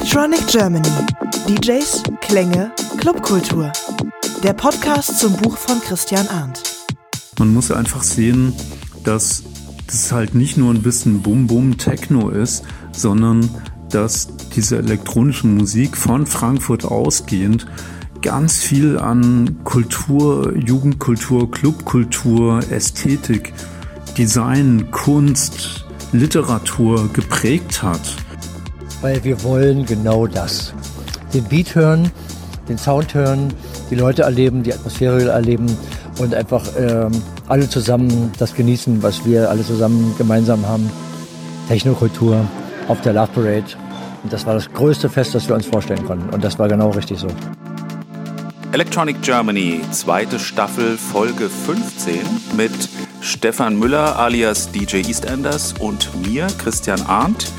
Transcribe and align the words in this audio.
Electronic 0.00 0.46
Germany. 0.46 0.88
DJs, 1.46 2.02
Klänge, 2.22 2.72
Clubkultur. 2.96 3.70
Der 4.42 4.54
Podcast 4.54 5.18
zum 5.18 5.34
Buch 5.34 5.58
von 5.58 5.78
Christian 5.80 6.26
Arndt. 6.28 6.62
Man 7.38 7.52
muss 7.52 7.70
einfach 7.70 8.02
sehen, 8.02 8.54
dass 9.04 9.42
das 9.86 10.10
halt 10.10 10.34
nicht 10.34 10.56
nur 10.56 10.72
ein 10.72 10.80
bisschen 10.80 11.20
Bum-Bum-Techno 11.20 12.30
ist, 12.30 12.64
sondern 12.92 13.50
dass 13.90 14.28
diese 14.56 14.78
elektronische 14.78 15.46
Musik 15.46 15.98
von 15.98 16.26
Frankfurt 16.26 16.86
ausgehend 16.86 17.66
ganz 18.22 18.56
viel 18.56 18.98
an 18.98 19.62
Kultur, 19.64 20.56
Jugendkultur, 20.56 21.50
Clubkultur, 21.50 22.60
Ästhetik, 22.70 23.52
Design, 24.16 24.90
Kunst, 24.90 25.84
Literatur 26.12 27.12
geprägt 27.12 27.82
hat. 27.82 28.00
Weil 29.00 29.22
wir 29.24 29.42
wollen 29.42 29.86
genau 29.86 30.26
das. 30.26 30.72
Den 31.32 31.44
Beat 31.44 31.74
hören, 31.74 32.10
den 32.68 32.78
Sound 32.78 33.14
hören, 33.14 33.52
die 33.90 33.94
Leute 33.94 34.22
erleben, 34.22 34.62
die 34.62 34.72
Atmosphäre 34.72 35.28
erleben 35.30 35.66
und 36.18 36.34
einfach 36.34 36.64
ähm, 36.78 37.10
alle 37.48 37.68
zusammen 37.68 38.32
das 38.38 38.54
genießen, 38.54 39.02
was 39.02 39.24
wir 39.24 39.50
alle 39.50 39.64
zusammen 39.64 40.14
gemeinsam 40.18 40.66
haben. 40.66 40.90
Technokultur 41.68 42.44
auf 42.88 43.00
der 43.02 43.12
Love 43.12 43.30
Parade. 43.34 43.64
Und 44.22 44.32
das 44.32 44.44
war 44.44 44.54
das 44.54 44.70
größte 44.72 45.08
Fest, 45.08 45.34
das 45.34 45.48
wir 45.48 45.54
uns 45.54 45.66
vorstellen 45.66 46.04
konnten. 46.04 46.28
Und 46.30 46.44
das 46.44 46.58
war 46.58 46.68
genau 46.68 46.90
richtig 46.90 47.18
so. 47.18 47.28
Electronic 48.72 49.20
Germany, 49.22 49.80
zweite 49.90 50.38
Staffel, 50.38 50.96
Folge 50.96 51.48
15 51.48 52.20
mit 52.56 52.70
Stefan 53.20 53.76
Müller 53.76 54.16
alias 54.18 54.70
DJ 54.70 54.98
EastEnders 54.98 55.74
und 55.80 56.08
mir, 56.24 56.46
Christian 56.58 57.02
Arndt. 57.02 57.50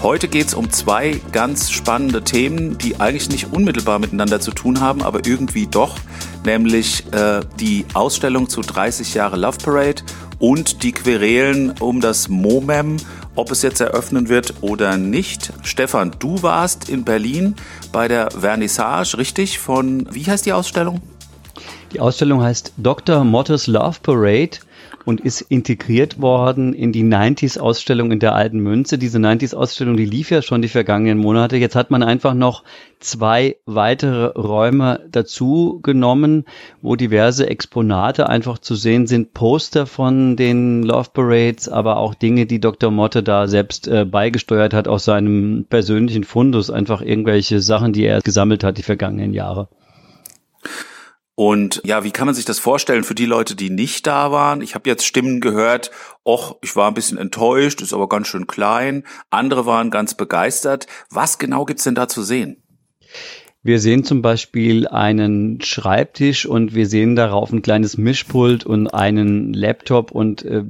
Heute 0.00 0.28
geht 0.28 0.46
es 0.46 0.54
um 0.54 0.70
zwei 0.70 1.20
ganz 1.32 1.72
spannende 1.72 2.22
Themen, 2.22 2.78
die 2.78 3.00
eigentlich 3.00 3.30
nicht 3.30 3.52
unmittelbar 3.52 3.98
miteinander 3.98 4.38
zu 4.38 4.52
tun 4.52 4.80
haben, 4.80 5.02
aber 5.02 5.26
irgendwie 5.26 5.66
doch, 5.66 5.96
nämlich 6.44 7.12
äh, 7.12 7.40
die 7.58 7.84
Ausstellung 7.94 8.48
zu 8.48 8.60
30 8.60 9.14
Jahre 9.14 9.36
Love 9.36 9.58
Parade 9.58 10.02
und 10.38 10.84
die 10.84 10.92
Querelen 10.92 11.74
um 11.80 12.00
das 12.00 12.28
MOMEM, 12.28 12.98
ob 13.34 13.50
es 13.50 13.62
jetzt 13.62 13.80
eröffnen 13.80 14.28
wird 14.28 14.54
oder 14.60 14.96
nicht. 14.96 15.52
Stefan, 15.64 16.12
du 16.20 16.44
warst 16.44 16.88
in 16.88 17.04
Berlin 17.04 17.56
bei 17.90 18.06
der 18.06 18.30
Vernissage, 18.30 19.18
richtig? 19.18 19.58
Von, 19.58 20.06
wie 20.12 20.24
heißt 20.24 20.46
die 20.46 20.52
Ausstellung? 20.52 21.00
Die 21.92 21.98
Ausstellung 21.98 22.40
heißt 22.40 22.72
Dr. 22.76 23.24
Mottes 23.24 23.66
Love 23.66 23.98
Parade 24.00 24.58
und 25.08 25.22
ist 25.22 25.40
integriert 25.40 26.20
worden 26.20 26.74
in 26.74 26.92
die 26.92 27.02
90s-Ausstellung 27.02 28.12
in 28.12 28.18
der 28.18 28.34
Alten 28.34 28.58
Münze. 28.58 28.98
Diese 28.98 29.16
90s-Ausstellung, 29.16 29.96
die 29.96 30.04
lief 30.04 30.30
ja 30.30 30.42
schon 30.42 30.60
die 30.60 30.68
vergangenen 30.68 31.16
Monate. 31.16 31.56
Jetzt 31.56 31.76
hat 31.76 31.90
man 31.90 32.02
einfach 32.02 32.34
noch 32.34 32.62
zwei 33.00 33.56
weitere 33.64 34.26
Räume 34.38 35.00
dazu 35.10 35.80
genommen, 35.82 36.44
wo 36.82 36.94
diverse 36.94 37.48
Exponate 37.48 38.28
einfach 38.28 38.58
zu 38.58 38.74
sehen 38.74 39.06
sind. 39.06 39.32
Poster 39.32 39.86
von 39.86 40.36
den 40.36 40.82
Love 40.82 41.08
Parades, 41.14 41.70
aber 41.70 41.96
auch 41.96 42.12
Dinge, 42.14 42.44
die 42.44 42.60
Dr. 42.60 42.90
Motte 42.90 43.22
da 43.22 43.48
selbst 43.48 43.88
äh, 43.88 44.04
beigesteuert 44.04 44.74
hat 44.74 44.88
aus 44.88 45.06
seinem 45.06 45.64
persönlichen 45.70 46.24
Fundus. 46.24 46.70
Einfach 46.70 47.00
irgendwelche 47.00 47.62
Sachen, 47.62 47.94
die 47.94 48.04
er 48.04 48.20
gesammelt 48.20 48.62
hat 48.62 48.76
die 48.76 48.82
vergangenen 48.82 49.32
Jahre. 49.32 49.68
Und 51.38 51.80
ja, 51.84 52.02
wie 52.02 52.10
kann 52.10 52.26
man 52.26 52.34
sich 52.34 52.46
das 52.46 52.58
vorstellen 52.58 53.04
für 53.04 53.14
die 53.14 53.24
Leute, 53.24 53.54
die 53.54 53.70
nicht 53.70 54.08
da 54.08 54.32
waren? 54.32 54.60
Ich 54.60 54.74
habe 54.74 54.90
jetzt 54.90 55.06
Stimmen 55.06 55.40
gehört, 55.40 55.92
och, 56.24 56.56
ich 56.62 56.74
war 56.74 56.88
ein 56.88 56.94
bisschen 56.94 57.16
enttäuscht, 57.16 57.80
ist 57.80 57.92
aber 57.92 58.08
ganz 58.08 58.26
schön 58.26 58.48
klein. 58.48 59.04
Andere 59.30 59.64
waren 59.64 59.92
ganz 59.92 60.16
begeistert. 60.16 60.88
Was 61.10 61.38
genau 61.38 61.64
gibt's 61.64 61.84
denn 61.84 61.94
da 61.94 62.08
zu 62.08 62.24
sehen? 62.24 62.60
Wir 63.68 63.80
sehen 63.80 64.02
zum 64.02 64.22
Beispiel 64.22 64.88
einen 64.88 65.60
Schreibtisch 65.60 66.46
und 66.46 66.74
wir 66.74 66.86
sehen 66.86 67.16
darauf 67.16 67.52
ein 67.52 67.60
kleines 67.60 67.98
Mischpult 67.98 68.64
und 68.64 68.86
einen 68.88 69.52
Laptop 69.52 70.10
und 70.10 70.42
äh, 70.42 70.64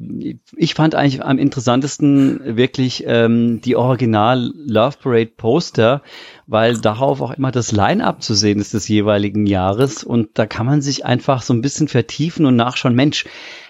ich 0.56 0.74
fand 0.74 0.96
eigentlich 0.96 1.24
am 1.24 1.38
interessantesten 1.38 2.56
wirklich 2.56 3.04
ähm, 3.06 3.60
die 3.60 3.76
Original 3.76 4.50
Love 4.52 4.96
Parade 5.00 5.30
Poster, 5.36 6.02
weil 6.48 6.78
darauf 6.78 7.20
auch 7.20 7.30
immer 7.30 7.52
das 7.52 7.70
Line-up 7.70 8.20
zu 8.20 8.34
sehen 8.34 8.58
ist 8.58 8.74
des 8.74 8.88
jeweiligen 8.88 9.46
Jahres 9.46 10.02
und 10.02 10.30
da 10.34 10.46
kann 10.46 10.66
man 10.66 10.82
sich 10.82 11.06
einfach 11.06 11.42
so 11.42 11.54
ein 11.54 11.62
bisschen 11.62 11.86
vertiefen 11.86 12.46
und 12.46 12.56
nachschauen, 12.56 12.96
Mensch, 12.96 13.26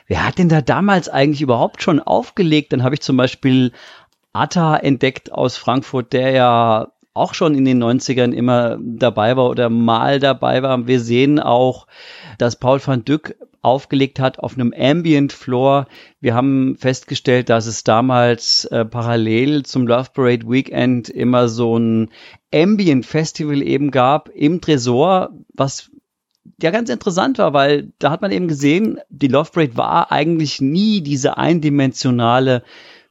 wer 0.06 0.26
hat 0.26 0.38
denn 0.38 0.48
da 0.48 0.62
damals 0.62 1.10
eigentlich 1.10 1.42
überhaupt 1.42 1.82
schon 1.82 2.00
aufgelegt? 2.00 2.72
Dann 2.72 2.82
habe 2.82 2.94
ich 2.94 3.02
zum 3.02 3.18
Beispiel 3.18 3.72
Atta 4.32 4.78
entdeckt 4.78 5.32
aus 5.32 5.58
Frankfurt, 5.58 6.14
der 6.14 6.30
ja 6.30 6.92
auch 7.18 7.34
schon 7.34 7.54
in 7.54 7.64
den 7.64 7.82
90ern 7.82 8.32
immer 8.32 8.78
dabei 8.80 9.36
war 9.36 9.48
oder 9.48 9.68
mal 9.68 10.20
dabei 10.20 10.62
war. 10.62 10.86
Wir 10.86 11.00
sehen 11.00 11.38
auch, 11.38 11.86
dass 12.38 12.56
Paul 12.56 12.80
van 12.84 13.04
Dyck 13.04 13.36
aufgelegt 13.60 14.20
hat 14.20 14.38
auf 14.38 14.54
einem 14.54 14.72
Ambient 14.76 15.32
Floor. 15.32 15.86
Wir 16.20 16.34
haben 16.34 16.76
festgestellt, 16.76 17.48
dass 17.48 17.66
es 17.66 17.84
damals 17.84 18.64
äh, 18.66 18.84
parallel 18.84 19.64
zum 19.64 19.86
Love 19.86 20.10
Parade 20.14 20.48
Weekend 20.48 21.08
immer 21.08 21.48
so 21.48 21.78
ein 21.78 22.10
Ambient 22.54 23.04
Festival 23.04 23.62
eben 23.62 23.90
gab 23.90 24.28
im 24.30 24.60
Tresor, 24.60 25.30
was 25.54 25.90
ja 26.62 26.70
ganz 26.70 26.88
interessant 26.88 27.38
war, 27.38 27.52
weil 27.52 27.92
da 27.98 28.10
hat 28.10 28.22
man 28.22 28.32
eben 28.32 28.48
gesehen, 28.48 29.00
die 29.10 29.28
Love 29.28 29.50
Parade 29.52 29.76
war 29.76 30.12
eigentlich 30.12 30.60
nie 30.60 31.02
diese 31.02 31.36
eindimensionale 31.36 32.62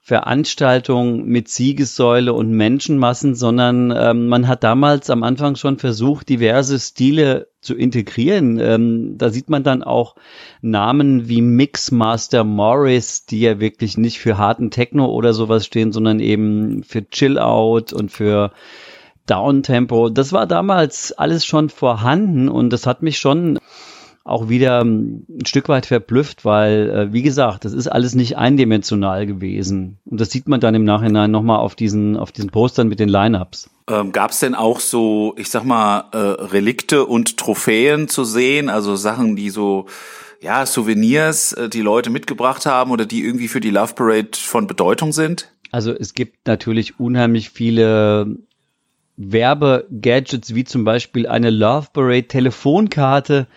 Veranstaltung 0.07 1.25
mit 1.25 1.49
Siegessäule 1.49 2.31
und 2.31 2.49
Menschenmassen, 2.49 3.35
sondern 3.35 3.93
ähm, 3.93 4.29
man 4.29 4.47
hat 4.47 4.63
damals 4.63 5.09
am 5.09 5.21
Anfang 5.21 5.57
schon 5.57 5.79
versucht, 5.79 6.29
diverse 6.29 6.79
Stile 6.79 7.49
zu 7.59 7.75
integrieren. 7.75 8.57
Ähm, 8.57 9.17
da 9.17 9.27
sieht 9.27 9.49
man 9.49 9.63
dann 9.63 9.83
auch 9.83 10.15
Namen 10.61 11.27
wie 11.27 11.41
Mixmaster 11.41 12.45
Morris, 12.45 13.25
die 13.25 13.41
ja 13.41 13.59
wirklich 13.59 13.97
nicht 13.97 14.19
für 14.19 14.37
harten 14.37 14.71
Techno 14.71 15.07
oder 15.07 15.33
sowas 15.33 15.65
stehen, 15.65 15.91
sondern 15.91 16.21
eben 16.21 16.83
für 16.83 17.05
Chill 17.09 17.37
Out 17.37 17.91
und 17.91 18.09
für 18.09 18.53
Downtempo. 19.25 20.07
Das 20.07 20.31
war 20.31 20.47
damals 20.47 21.11
alles 21.11 21.45
schon 21.45 21.67
vorhanden 21.67 22.47
und 22.47 22.71
das 22.71 22.87
hat 22.87 23.03
mich 23.03 23.19
schon 23.19 23.59
auch 24.27 24.49
wieder 24.49 24.81
ähm, 24.81 25.25
ein 25.29 25.45
Stück 25.45 25.69
weit 25.69 25.85
verblüfft, 25.85 26.43
weil, 26.43 26.89
äh, 26.89 27.13
wie 27.13 27.21
gesagt, 27.21 27.65
das 27.65 27.73
ist 27.73 27.87
alles 27.87 28.13
nicht 28.13 28.37
eindimensional 28.37 29.25
gewesen. 29.25 29.97
Und 30.05 30.19
das 30.19 30.31
sieht 30.31 30.47
man 30.47 30.59
dann 30.59 30.75
im 30.75 30.83
Nachhinein 30.83 31.31
nochmal 31.31 31.59
auf 31.59 31.75
diesen, 31.75 32.17
auf 32.17 32.31
diesen 32.31 32.49
Postern 32.49 32.89
mit 32.89 32.99
den 32.99 33.09
Line-Ups. 33.09 33.69
Ähm, 33.89 34.11
Gab 34.11 34.31
es 34.31 34.39
denn 34.39 34.53
auch 34.53 34.81
so, 34.81 35.33
ich 35.37 35.49
sag 35.49 35.63
mal, 35.63 36.05
äh, 36.11 36.17
Relikte 36.17 37.05
und 37.05 37.37
Trophäen 37.37 38.09
zu 38.09 38.25
sehen? 38.25 38.69
Also 38.69 38.97
Sachen, 38.97 39.37
die 39.37 39.49
so, 39.49 39.85
ja, 40.41 40.65
Souvenirs, 40.65 41.53
äh, 41.53 41.69
die 41.69 41.81
Leute 41.81 42.09
mitgebracht 42.09 42.65
haben 42.65 42.91
oder 42.91 43.05
die 43.05 43.23
irgendwie 43.23 43.47
für 43.47 43.61
die 43.61 43.71
Love 43.71 43.93
Parade 43.93 44.29
von 44.33 44.67
Bedeutung 44.67 45.13
sind? 45.13 45.51
Also 45.71 45.93
es 45.93 46.13
gibt 46.13 46.47
natürlich 46.47 46.99
unheimlich 46.99 47.49
viele 47.49 48.37
Werbegadgets, 49.15 50.53
wie 50.53 50.63
zum 50.65 50.83
Beispiel 50.83 51.27
eine 51.27 51.49
Love 51.49 51.87
Parade 51.93 52.27
Telefonkarte, 52.27 53.47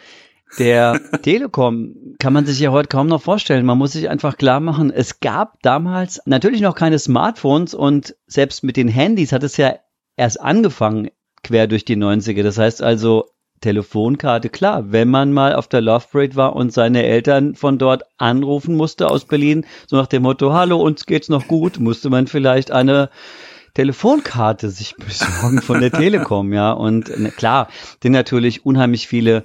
der 0.59 1.01
Telekom 1.23 2.17
kann 2.19 2.33
man 2.33 2.47
sich 2.47 2.59
ja 2.61 2.71
heute 2.71 2.89
kaum 2.89 3.07
noch 3.07 3.23
vorstellen. 3.23 3.67
Man 3.67 3.79
muss 3.79 3.93
sich 3.93 4.09
einfach 4.09 4.37
klar 4.37 4.61
machen, 4.61 4.91
es 4.91 5.21
gab 5.21 5.61
damals 5.63 6.21
natürlich 6.27 6.61
noch 6.61 6.75
keine 6.75 6.99
Smartphones 6.99 7.75
und 7.75 8.17
selbst 8.27 8.65
mit 8.65 8.77
den 8.77 8.89
Handys 8.89 9.33
hat 9.33 9.43
es 9.43 9.57
ja 9.57 9.75
erst 10.17 10.41
angefangen, 10.41 11.11
quer 11.43 11.67
durch 11.67 11.85
die 11.85 11.97
90er. 11.97 12.43
Das 12.43 12.59
heißt 12.59 12.83
also, 12.83 13.27
Telefonkarte, 13.61 14.49
klar, 14.49 14.91
wenn 14.91 15.09
man 15.09 15.33
mal 15.33 15.55
auf 15.55 15.69
der 15.69 15.83
Love 15.83 16.07
Parade 16.11 16.37
war 16.37 16.57
und 16.57 16.73
seine 16.73 17.03
Eltern 17.05 17.55
von 17.55 17.79
dort 17.79 18.05
anrufen 18.17 18.75
musste 18.75 19.09
aus 19.09 19.27
Berlin, 19.27 19.67
so 19.87 19.97
nach 19.97 20.07
dem 20.07 20.23
Motto, 20.23 20.53
hallo, 20.53 20.81
uns 20.81 21.05
geht's 21.05 21.29
noch 21.29 21.47
gut, 21.47 21.79
musste 21.79 22.09
man 22.09 22.27
vielleicht 22.27 22.71
eine 22.71 23.11
Telefonkarte 23.75 24.71
sich 24.71 24.97
besorgen 24.99 25.61
von 25.61 25.81
der 25.81 25.93
Telekom, 25.93 26.53
ja. 26.53 26.73
Und 26.73 27.13
klar, 27.37 27.69
denn 28.03 28.13
natürlich 28.13 28.65
unheimlich 28.65 29.07
viele 29.09 29.45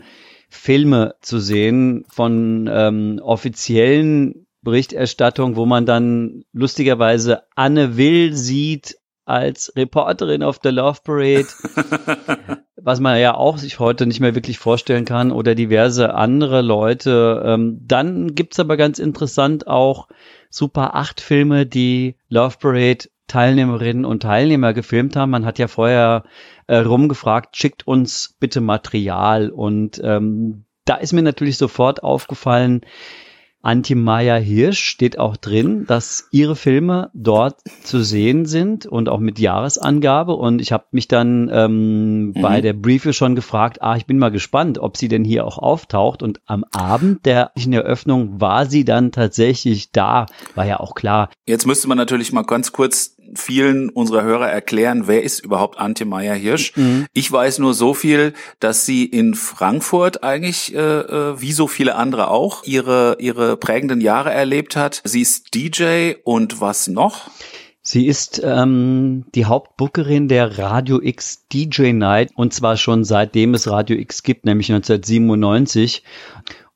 Filme 0.55 1.15
zu 1.21 1.39
sehen 1.39 2.05
von 2.09 2.69
ähm, 2.71 3.19
offiziellen 3.23 4.47
Berichterstattung, 4.61 5.55
wo 5.55 5.65
man 5.65 5.85
dann 5.85 6.43
lustigerweise 6.51 7.43
Anne 7.55 7.97
Will 7.97 8.33
sieht 8.33 8.97
als 9.25 9.73
Reporterin 9.75 10.43
auf 10.43 10.59
der 10.59 10.71
Love 10.71 10.99
Parade, 11.03 11.47
was 12.75 12.99
man 12.99 13.19
ja 13.19 13.35
auch 13.35 13.57
sich 13.57 13.79
heute 13.79 14.05
nicht 14.05 14.19
mehr 14.19 14.35
wirklich 14.35 14.59
vorstellen 14.59 15.05
kann, 15.05 15.31
oder 15.31 15.55
diverse 15.55 16.13
andere 16.13 16.61
Leute. 16.61 17.43
Ähm, 17.45 17.79
dann 17.85 18.35
gibt's 18.35 18.59
aber 18.59 18.77
ganz 18.77 18.99
interessant 18.99 19.67
auch 19.67 20.07
Super 20.49 20.95
8 20.95 21.21
Filme, 21.21 21.65
die 21.65 22.15
Love 22.29 22.57
Parade 22.59 23.05
Teilnehmerinnen 23.27 24.05
und 24.05 24.23
Teilnehmer 24.23 24.73
gefilmt 24.73 25.15
haben. 25.15 25.31
Man 25.31 25.45
hat 25.45 25.59
ja 25.59 25.67
vorher 25.67 26.23
äh, 26.67 26.77
rumgefragt, 26.77 27.57
schickt 27.57 27.87
uns 27.87 28.35
bitte 28.39 28.61
Material. 28.61 29.49
Und 29.49 30.01
ähm, 30.03 30.65
da 30.85 30.95
ist 30.95 31.13
mir 31.13 31.23
natürlich 31.23 31.57
sofort 31.57 32.03
aufgefallen, 32.03 32.81
Antje 33.65 33.95
Maya 33.95 34.35
Hirsch 34.35 34.79
steht 34.79 35.17
auch 35.17 35.37
drin, 35.37 35.85
dass 35.87 36.27
ihre 36.29 36.55
Filme 36.55 37.09
dort 37.15 37.61
zu 37.83 38.03
sehen 38.03 38.45
sind 38.45 38.85
und 38.85 39.09
auch 39.09 39.19
mit 39.19 39.39
Jahresangabe. 39.39 40.35
Und 40.35 40.61
ich 40.61 40.71
habe 40.71 40.85
mich 40.91 41.07
dann 41.07 41.49
ähm, 41.51 42.27
mhm. 42.27 42.33
bei 42.33 42.61
der 42.61 42.73
Briefe 42.73 43.11
schon 43.11 43.33
gefragt, 43.33 43.81
ah, 43.81 43.95
ich 43.95 44.05
bin 44.05 44.19
mal 44.19 44.29
gespannt, 44.29 44.77
ob 44.77 44.97
sie 44.97 45.07
denn 45.07 45.23
hier 45.23 45.47
auch 45.47 45.57
auftaucht. 45.57 46.21
Und 46.21 46.41
am 46.45 46.63
Abend 46.71 47.25
der 47.25 47.53
Eröffnung 47.55 48.39
war 48.39 48.67
sie 48.67 48.85
dann 48.85 49.11
tatsächlich 49.11 49.91
da. 49.91 50.27
War 50.53 50.67
ja 50.67 50.79
auch 50.79 50.93
klar. 50.93 51.31
Jetzt 51.47 51.65
müsste 51.65 51.87
man 51.87 51.97
natürlich 51.97 52.31
mal 52.31 52.43
ganz 52.43 52.71
kurz 52.71 53.14
vielen 53.33 53.89
unserer 53.89 54.23
Hörer 54.23 54.49
erklären, 54.49 55.07
wer 55.07 55.23
ist 55.23 55.39
überhaupt 55.39 55.79
Antje 55.79 56.05
Meyer 56.05 56.35
Hirsch. 56.35 56.75
Mhm. 56.75 57.07
Ich 57.13 57.31
weiß 57.31 57.59
nur 57.59 57.73
so 57.73 57.93
viel, 57.93 58.33
dass 58.59 58.85
sie 58.85 59.05
in 59.05 59.33
Frankfurt 59.33 60.23
eigentlich, 60.23 60.75
äh, 60.75 60.79
äh, 60.79 61.41
wie 61.41 61.51
so 61.51 61.67
viele 61.67 61.95
andere 61.95 62.29
auch, 62.29 62.63
ihre, 62.63 63.17
ihre 63.19 63.57
prägenden 63.57 64.01
Jahre 64.01 64.31
erlebt 64.31 64.75
hat. 64.75 65.01
Sie 65.03 65.21
ist 65.21 65.55
DJ 65.55 66.13
und 66.23 66.61
was 66.61 66.87
noch? 66.87 67.29
Sie 67.81 68.07
ist 68.07 68.41
ähm, 68.43 69.25
die 69.35 69.45
Hauptbookerin 69.45 70.27
der 70.27 70.57
Radio 70.57 70.99
X 71.01 71.45
DJ 71.53 71.91
Night 71.91 72.31
und 72.35 72.51
zwar 72.51 72.77
schon 72.77 73.03
seitdem 73.03 73.53
es 73.53 73.69
Radio 73.69 73.95
X 73.97 74.23
gibt, 74.23 74.45
nämlich 74.45 74.71
1997. 74.71 76.03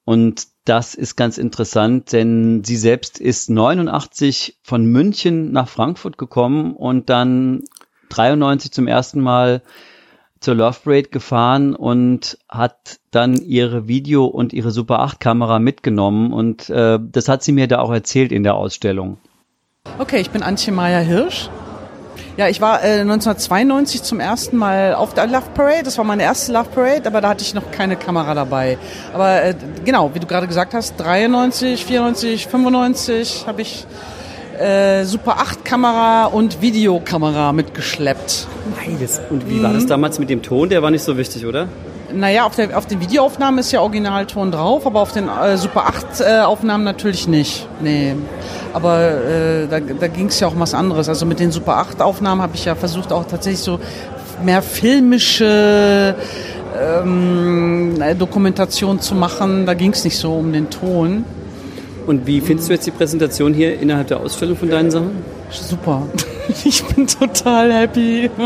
Und 0.05 0.47
das 0.69 0.93
ist 0.93 1.15
ganz 1.15 1.39
interessant, 1.39 2.13
denn 2.13 2.63
sie 2.63 2.77
selbst 2.77 3.19
ist 3.19 3.49
89 3.49 4.59
von 4.61 4.85
München 4.85 5.51
nach 5.51 5.67
Frankfurt 5.67 6.19
gekommen 6.19 6.75
und 6.75 7.09
dann 7.09 7.63
93 8.09 8.71
zum 8.71 8.85
ersten 8.85 9.19
Mal 9.19 9.63
zur 10.39 10.53
Love 10.53 10.77
Parade 10.83 11.09
gefahren 11.09 11.75
und 11.75 12.37
hat 12.47 12.99
dann 13.09 13.35
ihre 13.35 13.87
Video- 13.87 14.27
und 14.27 14.53
ihre 14.53 14.69
Super 14.69 14.99
8 14.99 15.19
Kamera 15.19 15.57
mitgenommen 15.57 16.31
und 16.31 16.69
äh, 16.69 16.99
das 17.01 17.27
hat 17.27 17.41
sie 17.41 17.51
mir 17.51 17.67
da 17.67 17.79
auch 17.79 17.91
erzählt 17.91 18.31
in 18.31 18.43
der 18.43 18.53
Ausstellung. 18.53 19.17
Okay, 19.97 20.21
ich 20.21 20.29
bin 20.29 20.43
Antje 20.43 20.71
Meyer 20.71 21.01
Hirsch, 21.01 21.49
ja, 22.39 22.47
ich 22.47 22.61
war 22.61 22.81
äh, 22.81 23.01
1992 23.01 24.01
zum 24.01 24.21
ersten 24.21 24.55
Mal 24.55 24.95
auf 24.95 25.13
der 25.13 25.27
Love 25.27 25.47
Parade. 25.53 25.83
Das 25.83 25.97
war 25.97 26.05
meine 26.05 26.23
erste 26.23 26.53
Love 26.53 26.69
Parade, 26.73 27.05
aber 27.05 27.19
da 27.19 27.27
hatte 27.27 27.43
ich 27.43 27.53
noch 27.53 27.69
keine 27.69 27.97
Kamera 27.97 28.33
dabei. 28.33 28.77
Aber 29.13 29.43
äh, 29.43 29.55
genau, 29.83 30.11
wie 30.13 30.19
du 30.19 30.25
gerade 30.25 30.47
gesagt 30.47 30.73
hast, 30.73 30.95
93, 30.97 31.83
94, 31.83 32.47
95 32.47 33.43
habe 33.45 33.61
ich 33.61 33.85
äh, 34.57 35.03
Super 35.03 35.39
8 35.39 35.65
Kamera 35.65 36.27
und 36.27 36.61
Videokamera 36.61 37.51
mitgeschleppt. 37.51 38.47
Beides. 38.85 39.19
Und 39.29 39.49
wie 39.49 39.61
war 39.61 39.73
das 39.73 39.83
mhm. 39.83 39.89
damals 39.89 40.17
mit 40.17 40.29
dem 40.29 40.41
Ton? 40.41 40.69
Der 40.69 40.81
war 40.81 40.91
nicht 40.91 41.03
so 41.03 41.17
wichtig, 41.17 41.45
oder? 41.45 41.67
Naja, 42.13 42.45
auf, 42.45 42.55
der, 42.55 42.77
auf 42.77 42.85
den 42.85 42.99
Videoaufnahmen 43.01 43.59
ist 43.59 43.71
ja 43.71 43.81
Originalton 43.81 44.51
drauf, 44.51 44.85
aber 44.85 45.01
auf 45.01 45.11
den 45.11 45.27
äh, 45.27 45.57
Super 45.57 45.87
8 45.87 46.21
äh, 46.21 46.39
Aufnahmen 46.39 46.83
natürlich 46.83 47.27
nicht. 47.27 47.67
Nee. 47.81 48.15
Aber 48.73 48.99
äh, 48.99 49.67
da, 49.67 49.79
da 49.79 50.07
ging 50.07 50.27
es 50.27 50.39
ja 50.39 50.47
auch 50.47 50.53
um 50.53 50.59
was 50.59 50.73
anderes. 50.73 51.09
Also 51.09 51.25
mit 51.25 51.39
den 51.39 51.51
Super 51.51 51.77
8 51.77 52.01
Aufnahmen 52.01 52.41
habe 52.41 52.55
ich 52.55 52.65
ja 52.65 52.75
versucht 52.75 53.11
auch 53.11 53.25
tatsächlich 53.25 53.61
so 53.61 53.79
mehr 54.43 54.61
filmische 54.61 56.15
ähm, 56.79 58.01
Dokumentation 58.17 58.99
zu 58.99 59.15
machen. 59.15 59.65
Da 59.65 59.73
ging 59.73 59.91
es 59.91 60.03
nicht 60.03 60.17
so 60.17 60.33
um 60.33 60.51
den 60.51 60.69
Ton. 60.69 61.25
Und 62.07 62.25
wie 62.25 62.41
findest 62.41 62.69
du 62.69 62.73
jetzt 62.73 62.87
die 62.87 62.91
Präsentation 62.91 63.53
hier 63.53 63.79
innerhalb 63.79 64.07
der 64.07 64.19
Ausstellung 64.19 64.57
von 64.57 64.69
deinen 64.69 64.89
Sachen? 64.89 65.23
Super. 65.51 66.03
Ich 66.65 66.83
bin 66.83 67.07
total 67.07 67.73
happy. 67.73 68.29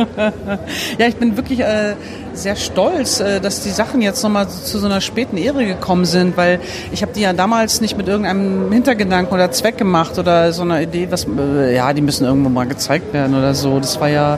Ja, 0.97 1.07
ich 1.07 1.15
bin 1.15 1.37
wirklich 1.37 1.59
äh, 1.59 1.95
sehr 2.33 2.55
stolz, 2.55 3.19
äh, 3.19 3.39
dass 3.39 3.61
die 3.61 3.69
Sachen 3.69 4.01
jetzt 4.01 4.23
nochmal 4.23 4.47
zu 4.49 4.79
so 4.79 4.85
einer 4.85 5.01
späten 5.01 5.37
Ehre 5.37 5.65
gekommen 5.65 6.05
sind, 6.05 6.37
weil 6.37 6.59
ich 6.91 7.01
habe 7.01 7.13
die 7.13 7.21
ja 7.21 7.33
damals 7.33 7.81
nicht 7.81 7.97
mit 7.97 8.07
irgendeinem 8.07 8.71
Hintergedanken 8.71 9.33
oder 9.33 9.51
Zweck 9.51 9.77
gemacht 9.77 10.17
oder 10.19 10.51
so 10.53 10.63
einer 10.63 10.81
Idee, 10.81 11.07
was 11.09 11.25
äh, 11.25 11.75
ja, 11.75 11.93
die 11.93 12.01
müssen 12.01 12.25
irgendwo 12.25 12.49
mal 12.49 12.65
gezeigt 12.65 13.13
werden 13.13 13.35
oder 13.35 13.53
so. 13.53 13.79
Das 13.79 13.99
war 13.99 14.09
ja 14.09 14.37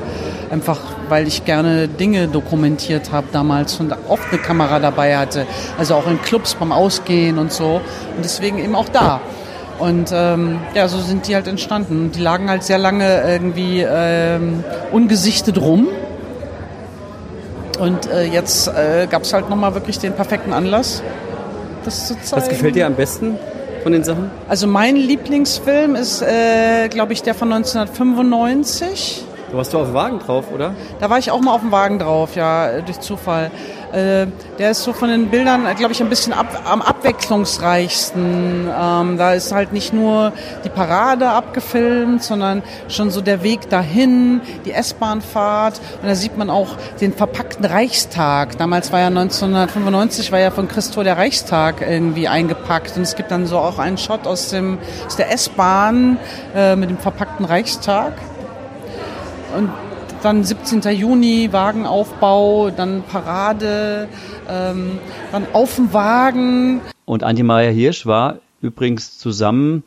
einfach, 0.49 0.79
weil 1.09 1.27
ich 1.27 1.45
gerne 1.45 1.87
Dinge 1.87 2.27
dokumentiert 2.27 3.11
habe 3.11 3.27
damals 3.31 3.79
und 3.79 3.93
oft 4.07 4.31
eine 4.31 4.41
Kamera 4.41 4.79
dabei 4.79 5.17
hatte, 5.17 5.45
also 5.77 5.95
auch 5.95 6.07
in 6.07 6.21
Clubs 6.21 6.55
beim 6.55 6.71
Ausgehen 6.71 7.37
und 7.37 7.51
so 7.51 7.81
und 8.15 8.23
deswegen 8.23 8.59
eben 8.59 8.75
auch 8.75 8.89
da. 8.89 9.21
Und 9.79 10.11
ähm, 10.13 10.59
ja, 10.73 10.87
so 10.87 10.97
sind 10.99 11.27
die 11.27 11.35
halt 11.35 11.47
entstanden. 11.47 12.11
Die 12.11 12.21
lagen 12.21 12.49
halt 12.49 12.63
sehr 12.63 12.77
lange 12.77 13.23
irgendwie 13.29 13.81
ähm, 13.87 14.63
ungesichtet 14.91 15.59
rum. 15.59 15.87
Und 17.79 18.09
äh, 18.09 18.23
jetzt 18.23 18.69
äh, 18.69 19.07
gab 19.09 19.23
es 19.23 19.33
halt 19.33 19.49
nochmal 19.49 19.73
wirklich 19.73 19.99
den 19.99 20.13
perfekten 20.13 20.53
Anlass, 20.53 21.03
das 21.83 22.07
zu 22.07 22.13
zeigen. 22.21 22.41
Was 22.41 22.49
gefällt 22.49 22.75
dir 22.75 22.87
am 22.87 22.95
besten 22.95 23.37
von 23.83 23.91
den 23.91 24.03
Sachen? 24.03 24.31
Also 24.47 24.65
mein 24.65 24.95
Lieblingsfilm 24.95 25.95
ist, 25.95 26.21
äh, 26.21 26.87
glaube 26.87 27.11
ich, 27.11 27.21
der 27.21 27.35
von 27.35 27.51
1995. 27.51 29.25
Da 29.51 29.57
warst 29.57 29.73
du 29.73 29.79
auf 29.79 29.87
dem 29.87 29.93
Wagen 29.93 30.19
drauf, 30.19 30.45
oder? 30.53 30.73
Da 30.99 31.09
war 31.09 31.17
ich 31.17 31.31
auch 31.31 31.41
mal 31.41 31.53
auf 31.53 31.61
dem 31.61 31.71
Wagen 31.71 31.99
drauf, 31.99 32.35
ja, 32.35 32.81
durch 32.81 32.99
Zufall. 33.01 33.51
Äh, 33.95 34.27
der 34.59 34.71
ist 34.71 34.83
so 34.83 34.91
von 34.91 35.07
den 35.07 35.29
Bildern, 35.29 35.65
glaube 35.77 35.93
ich, 35.93 36.01
ein 36.01 36.09
bisschen 36.09 36.33
ab, 36.33 36.63
am 36.65 36.81
abwechslungsreichsten. 36.81 38.67
Ähm, 38.67 39.17
da 39.17 39.33
ist 39.33 39.53
halt 39.53 39.71
nicht 39.71 39.93
nur 39.93 40.33
die 40.65 40.69
Parade 40.69 41.29
abgefilmt, 41.29 42.21
sondern 42.21 42.61
schon 42.89 43.09
so 43.09 43.21
der 43.21 43.41
Weg 43.41 43.69
dahin, 43.69 44.41
die 44.65 44.73
S-Bahn-Fahrt. 44.73 45.79
Und 46.01 46.09
da 46.09 46.15
sieht 46.15 46.37
man 46.37 46.49
auch 46.49 46.75
den 46.99 47.13
verpackten 47.13 47.63
Reichstag. 47.63 48.57
Damals 48.57 48.91
war 48.91 48.99
ja 48.99 49.07
1995 49.07 50.29
war 50.33 50.39
ja 50.39 50.51
von 50.51 50.67
Christo 50.67 51.01
der 51.01 51.17
Reichstag 51.17 51.81
irgendwie 51.81 52.27
eingepackt. 52.27 52.97
Und 52.97 53.03
es 53.03 53.15
gibt 53.15 53.31
dann 53.31 53.45
so 53.45 53.59
auch 53.59 53.79
einen 53.79 53.97
Shot 53.97 54.27
aus, 54.27 54.49
dem, 54.49 54.77
aus 55.05 55.15
der 55.15 55.31
S-Bahn 55.31 56.19
äh, 56.53 56.75
mit 56.75 56.89
dem 56.89 56.97
verpackten 56.97 57.45
Reichstag. 57.45 58.11
Und 59.55 59.69
dann 60.25 60.43
17. 60.43 60.81
Juni, 60.95 61.49
Wagenaufbau, 61.51 62.71
dann 62.71 63.03
Parade, 63.03 64.07
ähm, 64.49 64.97
dann 65.31 65.45
auf 65.53 65.75
dem 65.75 65.93
Wagen. 65.93 66.81
Und 67.05 67.23
Anti-Maria 67.23 67.69
Hirsch 67.69 68.07
war 68.07 68.39
übrigens 68.59 69.19
zusammen 69.19 69.83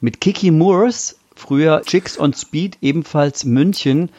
mit 0.00 0.20
Kiki 0.20 0.52
Moores, 0.52 1.18
früher 1.34 1.82
Chicks 1.82 2.18
on 2.18 2.32
Speed, 2.32 2.78
ebenfalls 2.80 3.44
München, 3.44 4.10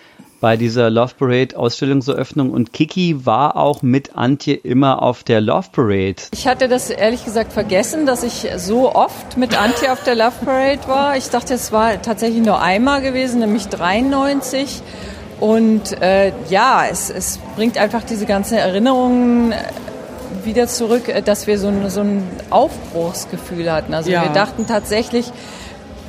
bei 0.42 0.58
dieser 0.58 0.90
Love 0.90 1.14
Parade 1.18 1.58
Ausstellungseröffnung 1.58 2.52
und 2.52 2.74
Kiki 2.74 3.26
war 3.26 3.56
auch 3.56 3.82
mit 3.82 4.18
Antje 4.18 4.56
immer 4.56 5.02
auf 5.02 5.24
der 5.24 5.40
Love 5.40 5.70
Parade. 5.72 6.16
Ich 6.34 6.50
hatte 6.50 6.68
das 6.68 6.90
ehrlich 6.90 7.24
gesagt 7.24 7.54
vergessen, 7.54 8.06
dass 8.06 8.24
ich 8.24 8.50
so 8.58 8.94
oft 8.94 9.38
mit 9.38 9.58
Antje 9.58 9.94
auf 9.94 10.04
der 10.04 10.16
Love 10.16 10.44
Parade 10.44 10.86
war. 10.88 11.16
Ich 11.16 11.30
dachte, 11.30 11.54
es 11.54 11.72
war 11.72 12.02
tatsächlich 12.02 12.44
nur 12.44 12.62
einmal 12.62 13.02
gewesen, 13.02 13.40
nämlich 13.40 13.70
93. 13.70 14.84
Und 15.44 16.02
äh, 16.02 16.32
ja, 16.48 16.86
es, 16.90 17.10
es 17.10 17.38
bringt 17.58 17.78
einfach 17.78 18.02
diese 18.06 18.26
ganzen 18.26 18.58
Erinnerungen 18.58 19.52
äh, 19.52 19.58
wieder 20.46 20.68
zurück, 20.68 21.10
äh, 21.10 21.22
dass 21.22 21.48
wir 21.48 21.60
so 21.60 21.68
ein, 21.68 21.90
so 21.90 22.00
ein 22.00 22.26
Aufbruchsgefühl 22.50 23.70
hatten. 23.70 23.94
Also 23.94 24.10
ja. 24.10 24.24
wir 24.24 24.30
dachten 24.30 24.68
tatsächlich, 24.68 25.34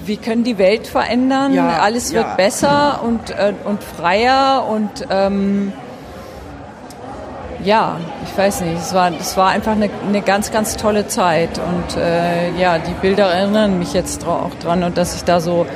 wir 0.06 0.18
können 0.18 0.44
die 0.44 0.56
Welt 0.56 0.86
verändern, 0.86 1.52
ja, 1.52 1.80
alles 1.80 2.12
wird 2.12 2.26
ja. 2.26 2.34
besser 2.36 3.00
und, 3.02 3.30
äh, 3.30 3.54
und 3.64 3.82
freier 3.82 4.68
und 4.70 5.04
ähm, 5.10 5.72
ja, 7.64 7.96
ich 8.22 8.38
weiß 8.38 8.60
nicht, 8.60 8.78
es 8.78 8.94
war, 8.94 9.10
es 9.18 9.36
war 9.36 9.48
einfach 9.48 9.72
eine, 9.72 9.90
eine 10.06 10.22
ganz, 10.22 10.52
ganz 10.52 10.76
tolle 10.76 11.08
Zeit 11.08 11.58
und 11.58 11.96
äh, 11.96 12.52
ja, 12.56 12.78
die 12.78 12.94
Bilder 13.02 13.32
erinnern 13.32 13.80
mich 13.80 13.94
jetzt 13.94 14.24
auch 14.28 14.54
dran 14.62 14.84
und 14.84 14.96
dass 14.96 15.16
ich 15.16 15.24
da 15.24 15.40
so, 15.40 15.66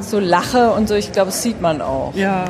so 0.00 0.18
lache 0.18 0.72
und 0.72 0.88
so, 0.88 0.96
ich 0.96 1.12
glaube, 1.12 1.26
das 1.26 1.40
sieht 1.40 1.60
man 1.60 1.82
auch. 1.82 2.14
Ja, 2.16 2.46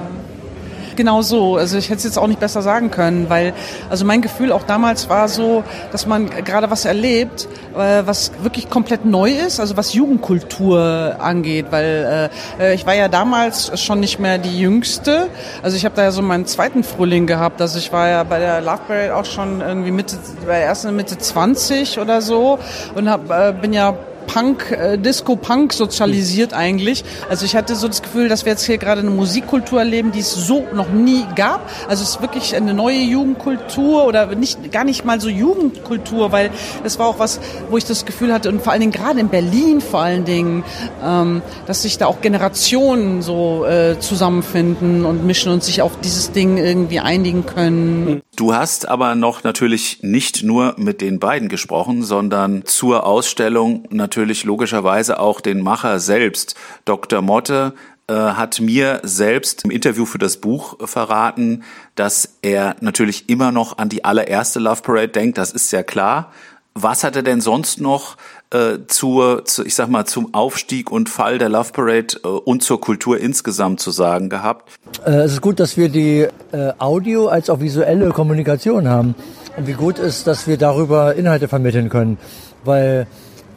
genau 0.97 1.23
so. 1.23 1.57
Also 1.57 1.79
ich 1.79 1.87
hätte 1.87 1.99
es 1.99 2.05
jetzt 2.05 2.19
auch 2.19 2.27
nicht 2.27 2.41
besser 2.41 2.63
sagen 2.63 2.91
können, 2.91 3.29
weil 3.31 3.53
also 3.89 4.05
mein 4.05 4.23
Gefühl 4.23 4.53
auch 4.53 4.63
damals 4.65 5.09
war 5.09 5.29
so, 5.29 5.65
dass 5.93 6.07
man 6.07 6.29
gerade 6.31 6.71
was 6.71 6.85
erlebt, 6.85 7.49
äh, 7.77 8.03
was 8.05 8.33
wirklich 8.43 8.69
komplett 8.69 9.05
neu 9.05 9.31
ist, 9.31 9.61
also 9.61 9.77
was 9.77 9.95
Jugendkultur 9.95 11.17
angeht, 11.19 11.67
weil 11.71 12.31
äh, 12.59 12.75
ich 12.75 12.87
war 12.87 12.95
ja 12.95 13.09
damals 13.09 13.81
schon 13.81 14.01
nicht 14.01 14.19
mehr 14.19 14.39
die 14.39 14.59
Jüngste. 14.59 15.29
Also 15.63 15.77
ich 15.77 15.85
habe 15.85 15.95
da 15.95 16.03
ja 16.03 16.11
so 16.11 16.23
meinen 16.23 16.47
zweiten 16.47 16.85
Frühling 16.85 17.27
gehabt. 17.27 17.61
Also 17.61 17.79
ich 17.79 17.93
war 17.93 18.09
ja 18.09 18.23
bei 18.25 18.39
der 18.39 18.61
Love 18.61 18.81
Parade 18.87 19.15
auch 19.15 19.25
schon 19.25 19.61
irgendwie 19.61 19.91
Mitte, 19.91 20.17
bei 20.41 20.59
der 20.59 20.67
ersten 20.67 20.95
Mitte 20.97 21.17
20 21.17 21.99
oder 21.99 22.23
so 22.23 22.59
und 22.95 23.09
hab, 23.09 23.31
äh, 23.31 23.53
bin 23.53 23.73
ja 23.73 23.95
Punk, 24.33 24.71
äh, 24.71 24.97
Disco-Punk 24.97 25.73
sozialisiert 25.73 26.55
eigentlich. 26.55 27.03
Also 27.29 27.45
ich 27.45 27.57
hatte 27.57 27.75
so 27.75 27.89
das 27.89 28.01
Gefühl, 28.01 28.29
dass 28.29 28.45
wir 28.45 28.53
jetzt 28.53 28.65
hier 28.65 28.79
gerade 28.79 29.01
eine 29.01 29.11
Musikkultur 29.11 29.81
erleben, 29.81 30.13
die 30.13 30.21
es 30.21 30.33
so 30.33 30.69
noch 30.73 30.89
nie 30.91 31.25
gab. 31.35 31.69
Also 31.89 32.05
es 32.05 32.11
ist 32.11 32.23
wirklich 32.23 32.55
eine 32.55 32.73
neue 32.73 33.01
Jugendkultur 33.01 34.05
oder 34.05 34.33
nicht 34.37 34.71
gar 34.71 34.85
nicht 34.85 35.05
mal 35.05 35.21
so 35.21 35.29
Jugendkultur, 35.29 36.31
weil 36.31 36.51
es 36.85 36.97
war 37.01 37.09
auch 37.09 37.19
was, 37.19 37.41
wo 37.71 37.77
ich 37.77 37.85
das 37.85 38.07
Gefühl 38.07 38.33
hatte 38.33 38.51
und 38.51 38.63
vor 38.63 38.71
allen 38.71 38.83
Dingen 38.83 38.93
gerade 38.93 39.19
in 39.19 39.31
Berlin 39.31 39.81
vor 39.81 40.01
allen 40.01 40.25
Dingen, 40.25 40.63
ähm, 41.05 41.43
dass 41.67 41.83
sich 41.83 41.99
da 41.99 42.07
auch 42.07 42.21
Generationen 42.21 43.23
so 43.23 43.65
äh, 43.65 43.99
zusammenfinden 43.99 45.07
und 45.07 45.27
mischen 45.27 45.51
und 45.51 45.65
sich 45.65 45.83
auf 45.83 45.99
dieses 45.99 46.31
Ding 46.31 46.57
irgendwie 46.57 47.01
einigen 47.01 47.47
können. 47.47 48.23
Du 48.37 48.55
hast 48.55 48.89
aber 48.89 49.17
noch 49.17 49.43
natürlich 49.43 49.99
nicht 50.03 50.45
nur 50.45 50.75
mit 50.79 51.01
den 51.01 51.19
beiden 51.19 51.49
gesprochen, 51.49 52.05
sondern 52.05 52.65
zur 52.65 53.05
Ausstellung 53.05 53.89
natürlich 53.91 54.20
natürlich 54.21 54.45
logischerweise 54.45 55.19
auch 55.19 55.41
den 55.41 55.63
Macher 55.63 55.99
selbst. 55.99 56.55
Dr. 56.85 57.23
Motte 57.23 57.73
äh, 58.07 58.13
hat 58.13 58.61
mir 58.61 59.01
selbst 59.03 59.65
im 59.65 59.71
Interview 59.71 60.05
für 60.05 60.19
das 60.19 60.37
Buch 60.37 60.77
verraten, 60.87 61.63
dass 61.95 62.37
er 62.43 62.77
natürlich 62.81 63.31
immer 63.31 63.51
noch 63.51 63.79
an 63.79 63.89
die 63.89 64.05
allererste 64.05 64.59
Love 64.59 64.83
Parade 64.83 65.09
denkt, 65.09 65.39
das 65.39 65.53
ist 65.53 65.73
ja 65.73 65.83
klar. 65.83 66.33
Was 66.75 67.03
hat 67.03 67.17
er 67.17 67.23
denn 67.23 67.41
sonst 67.41 67.81
noch 67.81 68.19
äh, 68.51 68.81
zur, 68.89 69.47
zu, 69.47 69.65
ich 69.65 69.75
sag 69.75 69.89
mal, 69.89 70.05
zum 70.05 70.35
Aufstieg 70.35 70.93
und 70.93 71.09
Fall 71.09 71.39
der 71.39 71.49
Love 71.49 71.73
Parade 71.73 72.21
äh, 72.23 72.29
und 72.29 72.63
zur 72.63 72.79
Kultur 72.79 73.19
insgesamt 73.19 73.81
zu 73.81 73.91
sagen 73.91 74.29
gehabt? 74.29 74.69
Äh, 75.07 75.13
es 75.23 75.33
ist 75.33 75.41
gut, 75.41 75.59
dass 75.61 75.79
wir 75.79 75.89
die 75.89 76.29
äh, 76.53 76.73
Audio 76.77 77.29
als 77.29 77.49
auch 77.49 77.61
visuelle 77.61 78.11
Kommunikation 78.11 78.87
haben. 78.87 79.15
Und 79.57 79.67
wie 79.67 79.73
gut 79.73 79.99
ist, 79.99 80.27
dass 80.27 80.47
wir 80.47 80.59
darüber 80.59 81.15
Inhalte 81.15 81.49
vermitteln 81.49 81.89
können. 81.89 82.19
Weil 82.65 83.07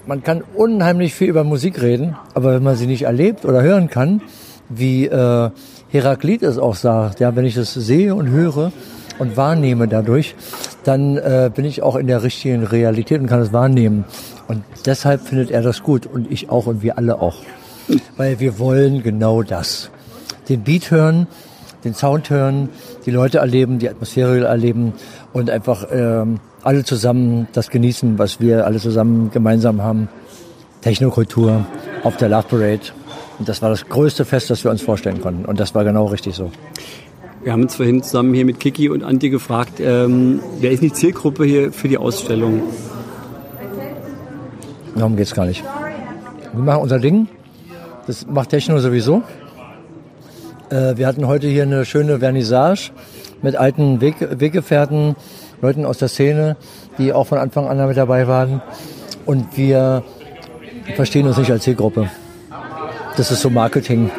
man 0.05 0.23
kann 0.23 0.43
unheimlich 0.55 1.13
viel 1.13 1.29
über 1.29 1.43
Musik 1.43 1.81
reden, 1.81 2.15
aber 2.33 2.55
wenn 2.55 2.63
man 2.63 2.75
sie 2.75 2.87
nicht 2.87 3.03
erlebt 3.03 3.45
oder 3.45 3.61
hören 3.61 3.89
kann, 3.89 4.21
wie 4.69 5.05
äh, 5.05 5.49
Heraklit 5.89 6.43
es 6.43 6.57
auch 6.57 6.75
sagt, 6.75 7.19
ja, 7.19 7.35
wenn 7.35 7.45
ich 7.45 7.55
das 7.55 7.73
sehe 7.73 8.15
und 8.15 8.29
höre 8.29 8.71
und 9.19 9.37
wahrnehme 9.37 9.87
dadurch, 9.87 10.35
dann 10.83 11.17
äh, 11.17 11.51
bin 11.53 11.65
ich 11.65 11.83
auch 11.83 11.95
in 11.95 12.07
der 12.07 12.23
richtigen 12.23 12.63
Realität 12.63 13.21
und 13.21 13.27
kann 13.27 13.41
es 13.41 13.53
wahrnehmen. 13.53 14.05
Und 14.47 14.63
deshalb 14.85 15.21
findet 15.21 15.51
er 15.51 15.61
das 15.61 15.83
gut 15.83 16.05
und 16.05 16.31
ich 16.31 16.49
auch 16.49 16.65
und 16.65 16.81
wir 16.81 16.97
alle 16.97 17.21
auch. 17.21 17.37
Weil 18.17 18.39
wir 18.39 18.59
wollen 18.59 19.03
genau 19.03 19.43
das. 19.43 19.89
Den 20.49 20.63
Beat 20.63 20.91
hören, 20.91 21.27
den 21.83 21.93
Sound 21.93 22.29
hören, 22.29 22.69
die 23.05 23.11
Leute 23.11 23.39
erleben, 23.39 23.79
die 23.79 23.89
Atmosphäre 23.89 24.45
erleben 24.45 24.93
und 25.31 25.49
einfach 25.49 25.85
ähm, 25.91 26.39
alle 26.63 26.83
zusammen 26.83 27.47
das 27.53 27.69
genießen, 27.69 28.17
was 28.17 28.39
wir 28.39 28.65
alle 28.65 28.79
zusammen 28.79 29.31
gemeinsam 29.31 29.81
haben. 29.81 30.09
Technokultur 30.81 31.65
auf 32.03 32.17
der 32.17 32.29
Love 32.29 32.47
Parade. 32.49 32.81
Und 33.39 33.49
das 33.49 33.61
war 33.61 33.69
das 33.69 33.87
größte 33.87 34.25
Fest, 34.25 34.49
das 34.49 34.63
wir 34.63 34.71
uns 34.71 34.81
vorstellen 34.81 35.21
konnten. 35.21 35.45
Und 35.45 35.59
das 35.59 35.75
war 35.75 35.83
genau 35.83 36.05
richtig 36.05 36.35
so. 36.35 36.51
Wir 37.43 37.51
haben 37.51 37.63
uns 37.63 37.75
vorhin 37.75 38.01
zusammen 38.01 38.33
hier 38.33 38.45
mit 38.45 38.59
Kiki 38.59 38.89
und 38.89 39.03
Antje 39.03 39.29
gefragt, 39.29 39.79
ähm, 39.79 40.39
wer 40.59 40.71
ist 40.71 40.81
die 40.81 40.93
Zielgruppe 40.93 41.43
hier 41.43 41.73
für 41.73 41.89
die 41.89 41.97
Ausstellung? 41.97 42.63
Darum 44.95 45.17
geht's 45.17 45.33
gar 45.33 45.45
nicht. 45.45 45.63
Wir 46.53 46.63
machen 46.63 46.83
unser 46.83 46.99
Ding. 46.99 47.27
Das 48.07 48.27
macht 48.27 48.49
Techno 48.49 48.79
sowieso. 48.79 49.23
Äh, 50.69 50.97
wir 50.97 51.07
hatten 51.07 51.27
heute 51.27 51.47
hier 51.47 51.63
eine 51.63 51.83
schöne 51.83 52.19
Vernissage 52.19 52.91
mit 53.41 53.55
alten 53.55 53.99
Weg 53.99 54.15
Weggefährten, 54.39 55.15
Leuten 55.63 55.85
aus 55.85 55.97
der 55.97 56.09
Szene, 56.09 56.57
die 56.97 57.13
auch 57.13 57.25
von 57.25 57.37
Anfang 57.37 57.67
an 57.67 57.87
mit 57.87 57.95
dabei 57.95 58.27
waren. 58.27 58.61
Und 59.25 59.57
wir 59.57 60.03
verstehen 60.95 61.25
uns 61.25 61.37
nicht 61.37 61.49
als 61.49 61.63
Zielgruppe. 61.63 62.11
Das 63.15 63.31
ist 63.31 63.41
so 63.41 63.49
Marketing. 63.49 64.11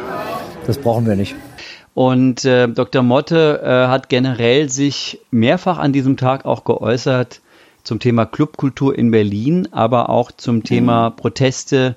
Das 0.65 0.79
brauchen 0.79 1.05
wir 1.05 1.15
nicht. 1.15 1.35
Und 1.93 2.45
äh, 2.45 2.67
Dr. 2.67 3.03
Motte 3.03 3.61
äh, 3.63 3.87
hat 3.87 4.09
generell 4.09 4.69
sich 4.69 5.19
mehrfach 5.29 5.77
an 5.77 5.93
diesem 5.93 6.17
Tag 6.17 6.45
auch 6.45 6.63
geäußert 6.63 7.41
zum 7.83 7.99
Thema 7.99 8.25
Clubkultur 8.25 8.97
in 8.97 9.11
Berlin, 9.11 9.67
aber 9.71 10.09
auch 10.09 10.31
zum 10.31 10.63
Thema 10.63 11.11
Proteste 11.11 11.95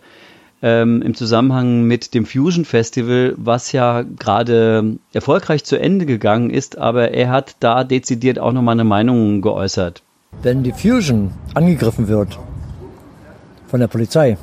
ähm, 0.62 1.02
im 1.02 1.14
Zusammenhang 1.14 1.84
mit 1.84 2.14
dem 2.14 2.26
Fusion 2.26 2.64
Festival, 2.64 3.34
was 3.36 3.72
ja 3.72 4.02
gerade 4.02 4.96
erfolgreich 5.12 5.64
zu 5.64 5.76
Ende 5.76 6.06
gegangen 6.06 6.50
ist, 6.50 6.78
aber 6.78 7.12
er 7.12 7.30
hat 7.30 7.56
da 7.60 7.84
dezidiert 7.84 8.38
auch 8.38 8.52
nochmal 8.52 8.74
eine 8.74 8.84
Meinung 8.84 9.40
geäußert. 9.40 10.02
Wenn 10.42 10.62
die 10.62 10.72
Fusion 10.72 11.32
angegriffen 11.54 12.08
wird 12.08 12.38
von 13.68 13.80
der 13.80 13.86
Polizei, 13.86 14.36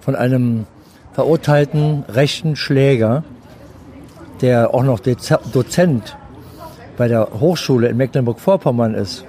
von 0.00 0.14
einem 0.14 0.66
verurteilten 1.14 2.04
rechten 2.08 2.56
Schläger, 2.56 3.24
der 4.42 4.74
auch 4.74 4.84
noch 4.84 5.00
Dozent 5.00 6.16
bei 6.96 7.08
der 7.08 7.28
Hochschule 7.40 7.88
in 7.88 7.96
Mecklenburg-Vorpommern 7.96 8.94
ist 8.94 9.24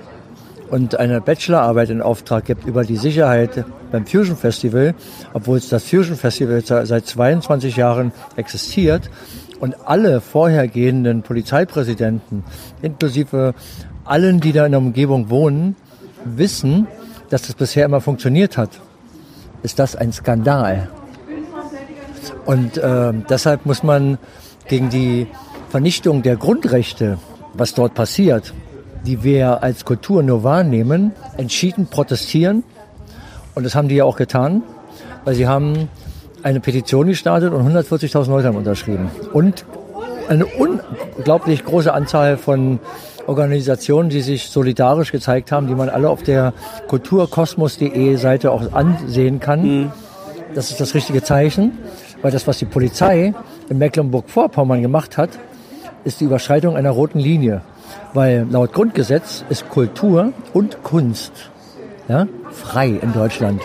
und 0.70 1.00
eine 1.00 1.22
Bachelorarbeit 1.22 1.90
in 1.90 2.02
Auftrag 2.02 2.46
gibt 2.46 2.66
über 2.66 2.84
die 2.84 2.98
Sicherheit 2.98 3.66
beim 3.92 4.06
Fusion 4.06 4.36
Festival, 4.36 4.94
obwohl 5.34 5.60
das 5.60 5.84
Fusion 5.84 6.16
Festival 6.16 6.62
seit 6.66 7.06
22 7.08 7.76
Jahren 7.76 8.12
existiert 8.36 9.10
und 9.60 9.76
alle 9.86 10.22
vorhergehenden 10.22 11.22
Polizeipräsidenten, 11.22 12.44
inklusive 12.82 13.54
allen, 14.06 14.40
die 14.40 14.52
da 14.52 14.66
in 14.66 14.72
der 14.72 14.80
Umgebung 14.80 15.30
wohnen, 15.30 15.76
wissen, 16.24 16.88
dass 17.30 17.44
das 17.44 17.56
bisher 17.56 17.86
immer 17.86 18.02
funktioniert 18.02 18.58
hat, 18.58 18.70
ist 19.64 19.80
das 19.80 19.96
ein 19.96 20.14
Skandal. 20.14 20.90
Und 22.46 22.78
äh, 22.78 23.14
deshalb 23.30 23.66
muss 23.66 23.84
man 23.84 24.18
gegen 24.68 24.90
die 24.90 25.28
Vernichtung 25.70 26.24
der 26.24 26.38
Grundrechte, 26.38 27.18
was 27.54 27.74
dort 27.74 27.94
passiert, 27.94 28.54
die 29.08 29.24
wir 29.24 29.64
als 29.64 29.86
Kultur 29.86 30.22
nur 30.22 30.44
wahrnehmen, 30.44 31.14
entschieden 31.38 31.88
protestieren. 31.88 32.64
Und 33.56 33.66
das 33.66 33.74
haben 33.74 33.88
die 33.88 33.96
ja 33.96 34.04
auch 34.04 34.18
getan, 34.18 34.62
weil 35.24 35.34
sie 35.34 35.48
haben 35.48 35.90
eine 36.44 36.60
Petition 36.60 37.08
gestartet 37.08 37.54
und 37.54 37.66
140.000 37.66 38.30
Leute 38.30 38.48
haben 38.50 38.58
unterschrieben. 38.58 39.10
Und 39.34 39.66
eine 40.28 40.46
unglaublich 40.46 41.64
große 41.64 41.92
Anzahl 41.92 42.38
von 42.38 42.80
Organisationen, 43.28 44.10
die 44.10 44.22
sich 44.22 44.50
solidarisch 44.50 45.12
gezeigt 45.12 45.52
haben, 45.52 45.68
die 45.68 45.76
man 45.76 45.90
alle 45.90 46.10
auf 46.10 46.22
der 46.22 46.54
kulturkosmos.de 46.88 48.16
Seite 48.18 48.52
auch 48.52 48.74
ansehen 48.74 49.40
kann. 49.40 49.62
Mhm. 49.62 49.92
Das 50.54 50.70
ist 50.70 50.80
das 50.80 50.94
richtige 50.94 51.24
Zeichen, 51.24 51.78
weil 52.22 52.32
das, 52.32 52.46
was 52.46 52.58
die 52.58 52.66
Polizei 52.66 53.34
in 53.70 53.78
Mecklenburg-Vorpommern 53.78 54.82
gemacht 54.82 55.18
hat, 55.18 55.30
ist 56.04 56.20
die 56.22 56.26
Überschreitung 56.26 56.76
einer 56.76 56.92
roten 56.92 57.20
Linie. 57.20 57.62
Weil 58.14 58.48
laut 58.50 58.74
Grundgesetz 58.74 59.44
ist 59.50 59.70
Kultur 59.70 60.34
und 60.54 60.84
Kunst 60.84 61.32
ja, 62.08 62.28
frei 62.52 62.90
in 62.90 63.14
Deutschland. 63.14 63.62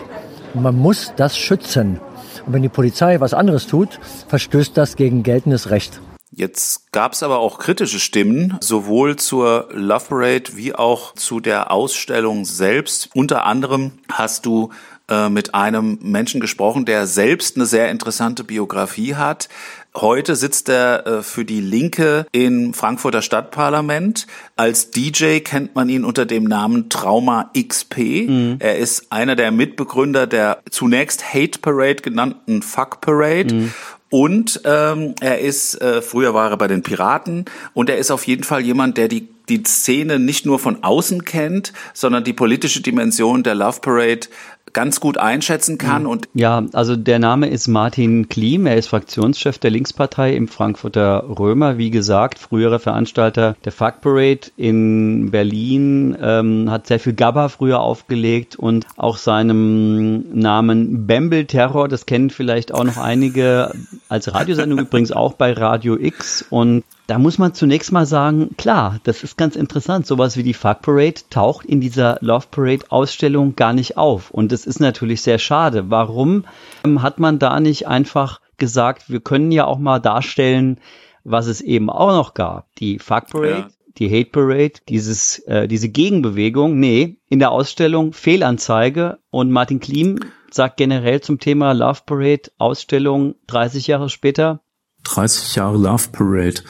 Und 0.55 0.63
man 0.63 0.77
muss 0.77 1.13
das 1.17 1.37
schützen. 1.37 2.01
Und 2.47 2.53
wenn 2.53 2.63
die 2.63 2.69
Polizei 2.69 3.21
was 3.21 3.35
anderes 3.35 3.67
tut, 3.67 4.01
verstößt 4.29 4.77
das 4.77 4.97
gegen 4.97 5.23
geltendes 5.23 5.71
Recht. 5.71 6.01
Jetzt 6.35 6.93
gab 6.93 7.13
es 7.13 7.23
aber 7.23 7.41
auch 7.41 7.59
kritische 7.59 8.01
Stimmen, 8.01 8.57
sowohl 8.61 9.17
zur 9.17 9.69
Love 9.73 10.07
Parade 10.09 10.57
wie 10.57 10.75
auch 10.75 11.15
zu 11.15 11.41
der 11.41 11.71
Ausstellung 11.71 12.47
selbst. 12.47 13.11
Unter 13.15 13.45
anderem 13.45 13.93
hast 14.11 14.47
du 14.47 14.71
äh, 15.11 15.29
mit 15.29 15.55
einem 15.55 15.99
Menschen 16.01 16.41
gesprochen, 16.41 16.87
der 16.87 17.07
selbst 17.07 17.57
eine 17.57 17.67
sehr 17.67 17.91
interessante 17.91 18.45
Biografie 18.45 19.15
hat. 19.15 19.51
Heute 19.95 20.37
sitzt 20.37 20.71
er 20.71 21.07
äh, 21.07 21.23
für 21.23 21.45
die 21.45 21.61
Linke 21.61 22.27
im 22.33 22.73
Frankfurter 22.73 23.21
Stadtparlament. 23.21 24.27
Als 24.57 24.91
DJ 24.91 25.41
kennt 25.41 25.75
man 25.75 25.91
ihn 25.91 26.05
unter 26.05 26.25
dem 26.25 26.45
Namen 26.45 26.89
Trauma 26.89 27.51
XP. 27.57 28.29
Mhm. 28.29 28.57
Er 28.59 28.79
ist 28.79 29.13
einer 29.13 29.37
der 29.37 29.51
Mitbegründer 29.51 30.27
der 30.27 30.63
zunächst 30.71 31.35
Hate 31.35 31.59
Parade 31.59 31.97
genannten 31.97 32.63
Fuck 32.63 33.03
Parade. 33.03 33.55
Mhm. 33.55 33.75
Und 34.09 34.61
ähm, 34.65 35.15
er 35.21 35.41
ist, 35.41 35.81
äh, 35.81 36.03
früher 36.03 36.35
war 36.35 36.51
er 36.51 36.57
bei 36.57 36.69
den 36.69 36.83
Piraten 36.83 37.47
und 37.73 37.89
er 37.89 37.97
ist 37.97 38.11
auf 38.11 38.27
jeden 38.27 38.45
Fall 38.45 38.61
jemand, 38.61 38.99
der 38.99 39.09
die 39.09 39.29
die 39.49 39.63
Szene 39.65 40.19
nicht 40.19 40.47
nur 40.47 40.59
von 40.59 40.83
außen 40.85 41.25
kennt, 41.25 41.73
sondern 41.95 42.25
die 42.25 42.33
politische 42.33 42.81
Dimension 42.81 43.43
der 43.43 43.55
Love 43.55 43.81
Parade 43.81 44.29
ganz 44.73 45.01
gut 45.01 45.19
einschätzen 45.19 45.79
kann. 45.79 46.07
Und 46.07 46.29
ja, 46.35 46.65
also 46.73 46.97
der 46.97 47.19
Name 47.19 47.49
ist 47.49 47.69
Martin 47.69 48.29
Klim, 48.29 48.67
er 48.67 48.77
ist 48.77 48.89
Fraktionschef 48.89 49.59
der 49.59 49.71
Linkspartei 49.71 50.35
im 50.35 50.49
Frankfurter 50.49 51.25
Römer, 51.39 51.79
wie 51.79 51.91
gesagt, 51.91 52.39
früherer 52.39 52.79
Veranstalter 52.79 53.57
der 53.65 53.73
Fuck 53.73 54.01
Parade 54.01 54.51
in 54.57 55.31
Berlin, 55.31 56.17
ähm, 56.21 56.71
hat 56.71 56.87
sehr 56.87 57.01
viel 57.01 57.13
Gabba 57.13 57.49
früher 57.49 57.81
aufgelegt 57.81 58.57
und 58.57 58.87
auch 58.97 59.17
seinem 59.17 60.25
Namen 60.33 61.07
Bamble 61.07 61.47
Terror, 61.47 61.89
das 61.89 62.07
kennen 62.07 62.31
vielleicht 62.31 62.73
auch 62.73 62.85
noch 62.85 62.97
einige 62.97 63.73
als 64.09 64.33
Radiosendung 64.35 64.79
übrigens 64.81 65.13
auch 65.13 65.35
bei 65.35 65.53
Radio 65.53 65.97
X. 65.99 66.45
Und 66.49 66.85
da 67.13 67.19
muss 67.19 67.37
man 67.37 67.53
zunächst 67.53 67.93
mal 67.93 68.07
sagen, 68.07 68.57
klar, 68.57 68.99
das 69.05 69.23
ist 69.23 69.37
ganz 69.37 69.55
interessant. 69.55 70.07
Sowas 70.07 70.39
wie 70.39 70.43
die 70.43 70.55
Fuck 70.55 70.81
Parade 70.81 71.21
taucht 71.29 71.67
in 71.67 71.79
dieser 71.79 72.17
Love 72.23 72.47
Parade 72.51 72.87
Ausstellung 72.89 73.55
gar 73.55 73.75
nicht 73.75 73.99
auf. 73.99 74.31
Und 74.31 74.51
das 74.51 74.65
ist 74.65 74.81
natürlich 74.81 75.21
sehr 75.21 75.39
schade. 75.39 75.91
Warum 75.91 76.47
ähm, 76.87 77.03
hat 77.03 77.21
man 77.21 77.39
da 77.39 77.61
nicht 77.61 77.87
einfach 77.87 78.41
gesagt, 78.57 79.11
wir 79.11 79.21
können 79.21 79.53
ja 79.53 79.67
auch 79.67 79.79
mal 79.79 79.99
darstellen, 79.99 80.81
was 81.23 81.49
es 81.49 81.61
eben 81.61 81.91
auch 81.91 82.13
noch 82.13 82.33
gab? 82.33 82.75
Die 82.77 82.99
Fuck 82.99 83.27
Parade, 83.29 83.51
ja. 83.51 83.69
die 83.99 84.09
Hate 84.09 84.31
Parade, 84.31 84.81
dieses, 84.89 85.41
äh, 85.41 85.69
diese 85.69 85.91
Gegenbewegung. 85.91 86.81
Nee, 86.81 87.19
in 87.29 87.41
der 87.41 87.51
Ausstellung 87.51 88.15
Fehlanzeige 88.15 89.19
und 89.29 89.51
Martin 89.51 89.81
Klim 89.81 90.19
sagt 90.51 90.79
generell 90.79 91.21
zum 91.21 91.39
Thema 91.39 91.73
Love 91.73 92.01
Parade 92.07 92.51
Ausstellung 92.57 93.35
30 93.49 93.87
Jahre 93.87 94.09
später, 94.09 94.63
30 95.05 95.57
Jahre 95.57 95.77
Love 95.77 96.09
Parade. 96.11 96.63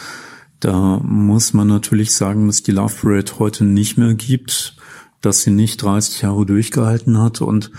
Da 0.62 1.00
muss 1.02 1.54
man 1.54 1.66
natürlich 1.66 2.14
sagen, 2.14 2.46
dass 2.46 2.62
die 2.62 2.70
Love 2.70 2.94
Parade 3.02 3.32
heute 3.40 3.64
nicht 3.64 3.98
mehr 3.98 4.14
gibt, 4.14 4.76
dass 5.20 5.42
sie 5.42 5.50
nicht 5.50 5.82
30 5.82 6.22
Jahre 6.22 6.46
durchgehalten 6.46 7.18
hat 7.18 7.40
und 7.40 7.72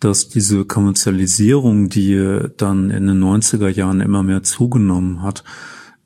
dass 0.00 0.30
diese 0.30 0.64
Kommerzialisierung, 0.64 1.90
die 1.90 2.40
dann 2.56 2.88
in 2.88 3.06
den 3.06 3.22
90er 3.22 3.68
Jahren 3.68 4.00
immer 4.00 4.22
mehr 4.22 4.42
zugenommen 4.42 5.22
hat, 5.22 5.44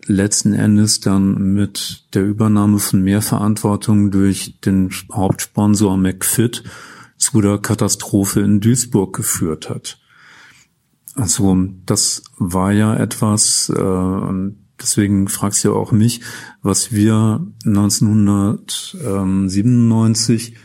letzten 0.06 0.54
Endes 0.54 0.98
dann 0.98 1.54
mit 1.54 2.08
der 2.14 2.24
Übernahme 2.24 2.80
von 2.80 3.00
mehr 3.00 3.22
Verantwortung 3.22 4.10
durch 4.10 4.58
den 4.64 4.90
Hauptsponsor 5.12 5.96
McFit 5.96 6.64
zu 7.16 7.42
der 7.42 7.58
Katastrophe 7.58 8.40
in 8.40 8.58
Duisburg 8.58 9.14
geführt 9.14 9.70
hat. 9.70 10.00
Also 11.14 11.56
das 11.86 12.24
war 12.38 12.72
ja 12.72 12.96
etwas, 12.96 13.68
äh, 13.68 14.50
deswegen 14.80 15.28
fragst 15.28 15.64
du 15.64 15.68
ja 15.68 15.74
auch 15.74 15.92
mich, 15.92 16.20
was 16.62 16.92
wir 16.92 17.46
1997 17.64 20.56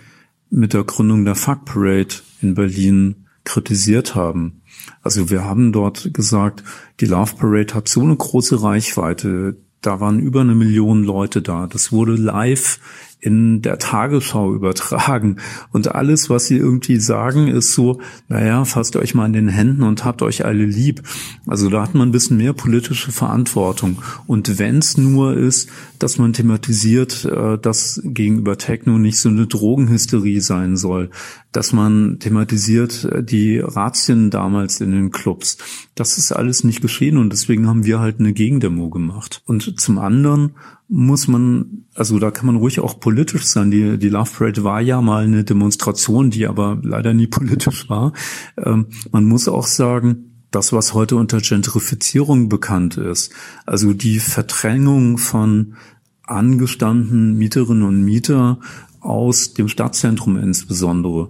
mit 0.49 0.73
der 0.73 0.83
Gründung 0.83 1.25
der 1.25 1.35
Fuck 1.35 1.65
Parade 1.65 2.15
in 2.41 2.55
Berlin 2.55 3.27
kritisiert 3.43 4.15
haben. 4.15 4.61
Also 5.01 5.29
wir 5.29 5.43
haben 5.43 5.71
dort 5.71 6.13
gesagt, 6.13 6.63
die 6.99 7.05
Love 7.05 7.35
Parade 7.35 7.73
hat 7.73 7.87
so 7.87 8.01
eine 8.01 8.15
große 8.15 8.61
Reichweite. 8.61 9.57
Da 9.81 9.99
waren 9.99 10.19
über 10.19 10.41
eine 10.41 10.55
Million 10.55 11.03
Leute 11.03 11.41
da. 11.41 11.67
Das 11.67 11.91
wurde 11.91 12.15
live 12.15 12.79
in 13.21 13.61
der 13.61 13.79
Tagesschau 13.79 14.53
übertragen. 14.53 15.37
Und 15.71 15.93
alles, 15.93 16.29
was 16.29 16.47
sie 16.47 16.57
irgendwie 16.57 16.99
sagen, 16.99 17.47
ist 17.47 17.73
so, 17.73 17.99
naja, 18.29 18.63
fasst 18.63 18.95
euch 18.95 19.13
mal 19.13 19.25
in 19.25 19.33
den 19.33 19.49
Händen 19.49 19.83
und 19.83 20.05
habt 20.05 20.21
euch 20.21 20.45
alle 20.45 20.65
lieb. 20.65 21.03
Also 21.45 21.69
da 21.69 21.81
hat 21.81 21.95
man 21.95 22.09
ein 22.09 22.13
bisschen 22.13 22.37
mehr 22.37 22.53
politische 22.53 23.11
Verantwortung. 23.11 24.01
Und 24.25 24.57
wenn 24.57 24.77
es 24.77 24.97
nur 24.97 25.35
ist, 25.35 25.69
dass 25.99 26.17
man 26.17 26.31
thematisiert, 26.31 27.25
äh, 27.25 27.57
dass 27.57 28.01
gegenüber 28.03 28.57
Techno 28.57 28.97
nicht 28.97 29.19
so 29.19 29.29
eine 29.29 29.47
Drogenhysterie 29.47 30.39
sein 30.39 30.77
soll, 30.77 31.09
dass 31.51 31.73
man 31.73 32.19
thematisiert 32.19 33.03
äh, 33.03 33.23
die 33.23 33.59
Razzien 33.59 34.29
damals 34.29 34.79
in 34.79 34.91
den 34.91 35.11
Clubs. 35.11 35.57
Das 35.95 36.17
ist 36.17 36.31
alles 36.31 36.63
nicht 36.63 36.81
geschehen 36.81 37.17
und 37.17 37.31
deswegen 37.31 37.67
haben 37.67 37.83
wir 37.83 37.99
halt 37.99 38.19
eine 38.19 38.31
Gegendemo 38.31 38.89
gemacht. 38.89 39.41
Und 39.45 39.79
zum 39.79 39.97
anderen 39.97 40.55
muss 40.89 41.27
man, 41.27 41.85
also 41.93 42.17
da 42.17 42.31
kann 42.31 42.47
man 42.47 42.55
ruhig 42.55 42.79
auch 42.79 42.99
politisch 42.99 43.45
sein. 43.45 43.69
Die, 43.69 43.99
die 43.99 44.09
Love 44.09 44.31
Parade 44.35 44.63
war 44.63 44.81
ja 44.81 45.01
mal 45.01 45.23
eine 45.23 45.43
Demonstration, 45.43 46.31
die 46.31 46.47
aber 46.47 46.79
leider 46.81 47.13
nie 47.13 47.27
politisch 47.27 47.89
war. 47.89 48.13
Ähm, 48.57 48.87
man 49.11 49.25
muss 49.25 49.47
auch 49.47 49.67
sagen, 49.67 50.25
das, 50.51 50.73
was 50.73 50.95
heute 50.95 51.15
unter 51.15 51.41
Gentrifizierung 51.41 52.49
bekannt 52.49 52.97
ist, 52.97 53.31
also 53.67 53.93
die 53.93 54.19
Verdrängung 54.19 55.19
von 55.19 55.75
angestandenen 56.23 57.37
Mieterinnen 57.37 57.83
und 57.83 58.03
Mieter 58.03 58.59
aus 59.01 59.53
dem 59.53 59.67
Stadtzentrum 59.67 60.37
insbesondere, 60.37 61.29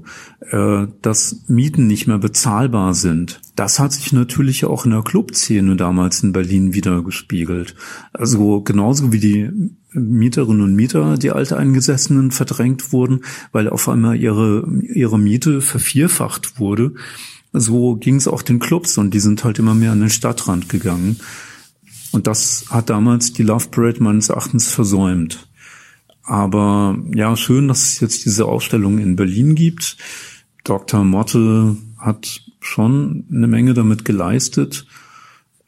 äh, 0.51 0.87
dass 1.01 1.43
Mieten 1.47 1.87
nicht 1.87 2.07
mehr 2.07 2.17
bezahlbar 2.17 2.93
sind. 2.93 3.41
Das 3.55 3.79
hat 3.79 3.93
sich 3.93 4.11
natürlich 4.13 4.65
auch 4.65 4.85
in 4.85 4.91
der 4.91 5.03
Clubszene 5.03 5.75
damals 5.75 6.23
in 6.23 6.31
Berlin 6.31 6.73
wieder 6.73 7.03
gespiegelt. 7.03 7.75
Also 8.13 8.61
genauso 8.61 9.11
wie 9.11 9.19
die 9.19 9.49
Mieterinnen 9.91 10.61
und 10.61 10.75
Mieter, 10.75 11.17
die 11.17 11.31
Alteingesessenen 11.31 12.31
verdrängt 12.31 12.91
wurden, 12.93 13.21
weil 13.51 13.69
auf 13.69 13.89
einmal 13.89 14.15
ihre, 14.17 14.67
ihre 14.81 15.19
Miete 15.19 15.61
vervierfacht 15.61 16.59
wurde. 16.59 16.93
So 17.51 17.95
ging 17.95 18.15
es 18.15 18.27
auch 18.27 18.43
den 18.43 18.59
Clubs 18.59 18.97
und 18.97 19.13
die 19.13 19.19
sind 19.19 19.43
halt 19.43 19.59
immer 19.59 19.73
mehr 19.73 19.91
an 19.91 19.99
den 19.99 20.09
Stadtrand 20.09 20.69
gegangen. 20.69 21.17
Und 22.11 22.27
das 22.27 22.65
hat 22.69 22.89
damals 22.89 23.33
die 23.33 23.43
Love 23.43 23.67
Parade 23.69 24.01
meines 24.03 24.29
Erachtens 24.29 24.67
versäumt. 24.67 25.48
Aber 26.29 26.95
ja, 27.15 27.35
schön, 27.35 27.67
dass 27.67 27.81
es 27.81 27.99
jetzt 28.01 28.23
diese 28.23 28.45
Ausstellung 28.45 28.99
in 28.99 29.15
Berlin 29.15 29.55
gibt. 29.55 29.97
Dr. 30.63 31.03
Motte 31.03 31.75
hat 31.97 32.43
schon 32.59 33.25
eine 33.31 33.47
Menge 33.47 33.73
damit 33.73 34.05
geleistet. 34.05 34.85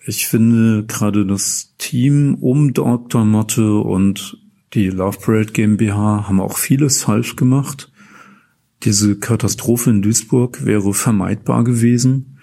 Ich 0.06 0.28
finde 0.28 0.86
gerade 0.86 1.26
das 1.26 1.74
Team 1.80 2.36
um 2.36 2.76
Dr. 2.76 3.26
Motte 3.26 3.78
und 3.78 4.38
die 4.76 4.92
Love 4.92 5.18
Parade 5.18 5.52
GmbH 5.52 6.28
haben 6.28 6.40
auch 6.40 6.60
vieles 6.60 7.02
falsch 7.02 7.36
gemacht. 7.36 7.92
Diese 8.84 9.18
Katastrophe 9.18 9.90
in 9.90 10.04
Duisburg 10.04 10.64
wäre 10.64 10.94
vermeidbar 10.94 11.64
gewesen. 11.64 12.38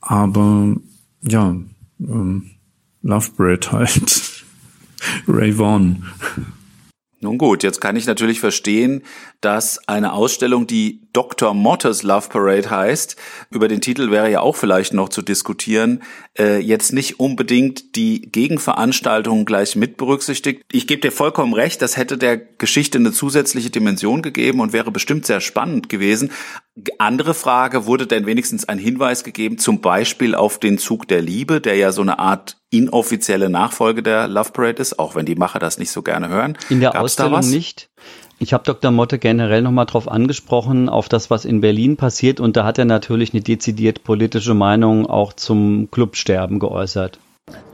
Aber 0.00 0.74
ja, 1.22 1.56
ähm, 2.00 2.50
Love 3.02 3.30
Parade 3.36 3.70
halt. 3.70 4.44
Ray 5.28 5.56
Vaughan. 5.56 6.02
Nun 7.24 7.38
gut, 7.38 7.62
jetzt 7.62 7.80
kann 7.80 7.96
ich 7.96 8.06
natürlich 8.06 8.38
verstehen, 8.38 9.02
dass 9.44 9.86
eine 9.88 10.12
Ausstellung, 10.14 10.66
die 10.66 11.02
Dr. 11.12 11.54
Motters 11.54 12.02
Love 12.02 12.28
Parade 12.28 12.70
heißt, 12.70 13.16
über 13.50 13.68
den 13.68 13.80
Titel 13.80 14.10
wäre 14.10 14.30
ja 14.30 14.40
auch 14.40 14.56
vielleicht 14.56 14.94
noch 14.94 15.10
zu 15.10 15.22
diskutieren, 15.22 16.02
äh, 16.36 16.58
jetzt 16.58 16.92
nicht 16.92 17.20
unbedingt 17.20 17.94
die 17.94 18.22
Gegenveranstaltungen 18.22 19.44
gleich 19.44 19.76
mit 19.76 19.96
berücksichtigt. 19.96 20.62
Ich 20.72 20.86
gebe 20.86 21.02
dir 21.02 21.12
vollkommen 21.12 21.52
recht, 21.52 21.82
das 21.82 21.96
hätte 21.96 22.18
der 22.18 22.36
Geschichte 22.36 22.98
eine 22.98 23.12
zusätzliche 23.12 23.70
Dimension 23.70 24.22
gegeben 24.22 24.60
und 24.60 24.72
wäre 24.72 24.90
bestimmt 24.90 25.26
sehr 25.26 25.40
spannend 25.40 25.88
gewesen. 25.88 26.32
Andere 26.98 27.34
Frage, 27.34 27.86
wurde 27.86 28.08
denn 28.08 28.26
wenigstens 28.26 28.68
ein 28.68 28.78
Hinweis 28.78 29.22
gegeben, 29.22 29.58
zum 29.58 29.80
Beispiel 29.80 30.34
auf 30.34 30.58
den 30.58 30.78
Zug 30.78 31.06
der 31.06 31.22
Liebe, 31.22 31.60
der 31.60 31.76
ja 31.76 31.92
so 31.92 32.02
eine 32.02 32.18
Art 32.18 32.56
inoffizielle 32.70 33.48
Nachfolge 33.48 34.02
der 34.02 34.26
Love 34.26 34.50
Parade 34.50 34.82
ist, 34.82 34.98
auch 34.98 35.14
wenn 35.14 35.26
die 35.26 35.36
Macher 35.36 35.60
das 35.60 35.78
nicht 35.78 35.92
so 35.92 36.02
gerne 36.02 36.28
hören. 36.28 36.58
In 36.70 36.80
der 36.80 36.90
Gab's 36.90 37.04
Ausstellung 37.04 37.48
nicht. 37.48 37.88
Ich 38.44 38.52
habe 38.52 38.62
Dr. 38.62 38.90
Motte 38.90 39.18
generell 39.18 39.62
nochmal 39.62 39.86
drauf 39.86 40.06
angesprochen, 40.06 40.90
auf 40.90 41.08
das, 41.08 41.30
was 41.30 41.46
in 41.46 41.62
Berlin 41.62 41.96
passiert. 41.96 42.40
Und 42.40 42.58
da 42.58 42.66
hat 42.66 42.78
er 42.78 42.84
natürlich 42.84 43.32
eine 43.32 43.40
dezidiert 43.40 44.04
politische 44.04 44.52
Meinung 44.52 45.06
auch 45.06 45.32
zum 45.32 45.88
Clubsterben 45.90 46.58
geäußert. 46.58 47.18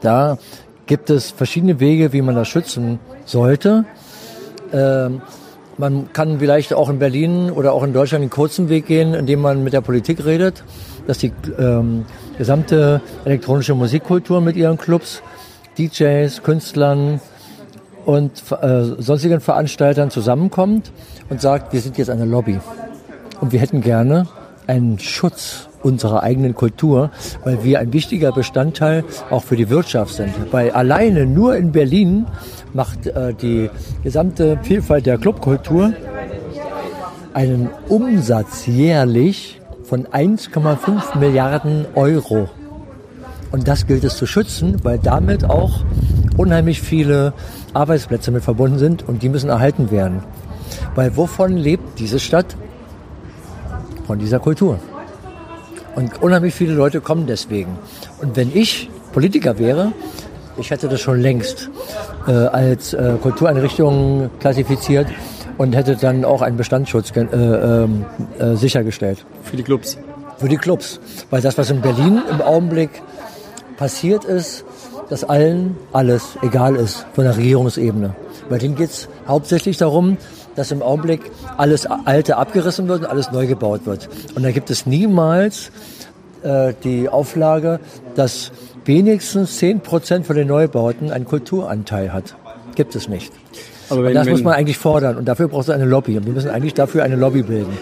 Da 0.00 0.38
gibt 0.87 1.11
es 1.11 1.33
verschiedene 1.33 1.80
Wege, 1.80 2.12
wie 2.12 2.22
man 2.22 2.37
das 2.37 2.46
schützen 2.46 3.00
sollte. 3.24 3.85
Ähm, 4.72 5.22
man 5.76 6.12
kann 6.12 6.38
vielleicht 6.38 6.72
auch 6.72 6.88
in 6.88 7.00
Berlin 7.00 7.50
oder 7.50 7.72
auch 7.72 7.83
in 7.83 7.92
Deutschland 7.92 8.22
den 8.22 8.30
kurzen 8.30 8.68
Weg 8.68 8.87
gehen, 8.87 9.12
indem 9.12 9.40
man 9.40 9.64
mit 9.64 9.72
der 9.72 9.80
Politik 9.80 10.24
redet, 10.24 10.62
dass 11.09 11.18
die 11.18 11.33
ähm, 11.59 12.04
gesamte 12.38 13.00
elektronische 13.24 13.74
Musikkultur 13.74 14.40
mit 14.40 14.54
ihren 14.54 14.78
Clubs, 14.78 15.20
DJs, 15.76 16.44
Künstlern 16.44 17.20
und 18.11 18.42
äh, 18.61 18.83
sonstigen 18.99 19.40
Veranstaltern 19.40 20.11
zusammenkommt 20.11 20.90
und 21.29 21.40
sagt, 21.40 21.73
wir 21.73 21.81
sind 21.81 21.96
jetzt 21.96 22.11
eine 22.11 22.25
Lobby 22.25 22.59
und 23.40 23.53
wir 23.53 23.61
hätten 23.61 23.83
gerne 23.83 24.27
einen 24.66 24.99
Schutz 24.99 25.68
unserer 25.85 26.25
eigenen 26.25 26.57
Kultur, 26.57 27.11
weil 27.44 27.62
wir 27.62 27.79
ein 27.79 27.92
wichtiger 27.92 28.33
Bestandteil 28.33 29.05
auch 29.31 29.44
für 29.44 29.55
die 29.55 29.70
Wirtschaft 29.70 30.14
sind. 30.14 30.35
Weil 30.51 30.73
alleine 30.73 31.25
nur 31.25 31.55
in 31.57 31.70
Berlin 31.70 32.27
macht 32.73 33.07
äh, 33.07 33.33
die 33.33 33.70
gesamte 34.03 34.59
Vielfalt 34.62 35.07
der 35.07 35.16
Clubkultur 35.16 35.92
einen 37.33 37.70
Umsatz 37.88 38.66
jährlich 38.66 39.61
von 39.85 40.09
1,5 40.09 41.16
Milliarden 41.16 41.87
Euro. 41.94 42.49
Und 43.51 43.67
das 43.69 43.87
gilt 43.87 44.05
es 44.05 44.17
zu 44.17 44.27
schützen, 44.27 44.77
weil 44.83 44.99
damit 44.99 45.45
auch 45.45 45.81
unheimlich 46.37 46.81
viele 46.81 47.33
Arbeitsplätze 47.75 48.31
mit 48.31 48.45
verbunden 48.45 48.79
sind 48.79 49.07
und 49.09 49.23
die 49.23 49.29
müssen 49.29 49.51
erhalten 49.51 49.91
werden. 49.91 50.23
Weil 50.95 51.17
wovon 51.17 51.57
lebt 51.57 51.99
diese 51.99 52.19
Stadt? 52.19 52.57
Von 54.07 54.19
dieser 54.19 54.41
Kultur. 54.41 54.79
Und 55.95 56.23
unheimlich 56.23 56.55
viele 56.55 56.75
Leute 56.75 57.01
kommen 57.01 57.27
deswegen. 57.27 57.79
Und 58.21 58.37
wenn 58.37 58.51
ich 58.55 58.91
Politiker 59.13 59.59
wäre, 59.59 59.93
ich 60.57 60.71
hätte 60.71 60.89
das 60.89 61.01
schon 61.01 61.21
längst 61.21 61.71
äh, 62.27 62.33
als 62.33 62.93
äh, 62.93 63.17
Kultureinrichtung 63.21 64.31
klassifiziert, 64.41 65.07
und 65.61 65.77
hätte 65.77 65.95
dann 65.95 66.25
auch 66.25 66.41
einen 66.41 66.57
Bestandsschutz 66.57 67.13
äh, 67.15 67.21
ähm, 67.21 68.07
äh, 68.39 68.55
sichergestellt. 68.57 69.27
Für 69.43 69.59
die 69.59 69.63
Clubs? 69.63 69.99
Für 70.39 70.49
die 70.49 70.57
Clubs. 70.57 70.99
Weil 71.29 71.43
das, 71.43 71.59
was 71.59 71.69
in 71.69 71.83
Berlin 71.83 72.23
im 72.31 72.41
Augenblick 72.41 72.89
passiert 73.81 74.27
ist, 74.27 74.62
dass 75.09 75.25
allen 75.25 75.75
alles 75.90 76.37
egal 76.43 76.77
ist 76.77 77.07
von 77.14 77.25
der 77.25 77.35
Regierungsebene. 77.38 78.14
Bei 78.51 78.59
denen 78.59 78.77
geht 78.77 78.90
es 78.90 79.09
hauptsächlich 79.27 79.79
darum, 79.79 80.19
dass 80.55 80.71
im 80.71 80.83
Augenblick 80.83 81.23
alles 81.57 81.87
Alte 81.87 82.37
abgerissen 82.37 82.88
wird 82.88 83.01
und 83.01 83.07
alles 83.07 83.33
neu 83.33 83.47
gebaut 83.47 83.87
wird. 83.87 84.11
Und 84.35 84.43
da 84.43 84.51
gibt 84.51 84.69
es 84.69 84.85
niemals 84.85 85.73
äh, 86.43 86.75
die 86.85 87.09
Auflage, 87.09 87.81
dass 88.16 88.53
wenigstens 88.85 89.57
10 89.57 89.81
Prozent 89.81 90.27
von 90.27 90.37
den 90.37 90.49
Neubauten 90.49 91.11
einen 91.11 91.25
Kulturanteil 91.25 92.12
hat. 92.12 92.37
Gibt 92.75 92.95
es 92.95 93.09
nicht. 93.09 93.33
Aber 93.88 94.05
wenn, 94.05 94.12
das 94.12 94.27
wenn, 94.27 94.33
muss 94.33 94.43
man 94.43 94.53
eigentlich 94.53 94.77
fordern 94.77 95.16
und 95.16 95.25
dafür 95.25 95.49
braucht 95.49 95.69
es 95.69 95.71
eine 95.71 95.87
Lobby 95.87 96.19
und 96.19 96.27
wir 96.27 96.35
müssen 96.35 96.51
eigentlich 96.51 96.75
dafür 96.75 97.03
eine 97.03 97.16
Lobby 97.16 97.43
bilden. 97.43 97.79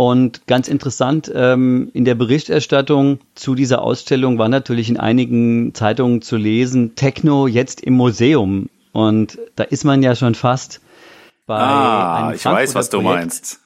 Und 0.00 0.46
ganz 0.46 0.66
interessant, 0.68 1.30
ähm, 1.34 1.90
in 1.92 2.06
der 2.06 2.14
Berichterstattung 2.14 3.18
zu 3.34 3.54
dieser 3.54 3.82
Ausstellung 3.82 4.38
war 4.38 4.48
natürlich 4.48 4.88
in 4.88 4.98
einigen 4.98 5.74
Zeitungen 5.74 6.22
zu 6.22 6.38
lesen, 6.38 6.94
Techno 6.94 7.46
jetzt 7.46 7.82
im 7.82 7.98
Museum. 7.98 8.70
Und 8.92 9.38
da 9.56 9.64
ist 9.64 9.84
man 9.84 10.02
ja 10.02 10.16
schon 10.16 10.34
fast 10.34 10.80
bei 11.44 11.58
ah, 11.58 12.28
einem 12.28 12.34
ich 12.34 12.42
weiß, 12.42 12.74
was 12.74 12.88
du 12.88 13.02
meinst. 13.02 13.60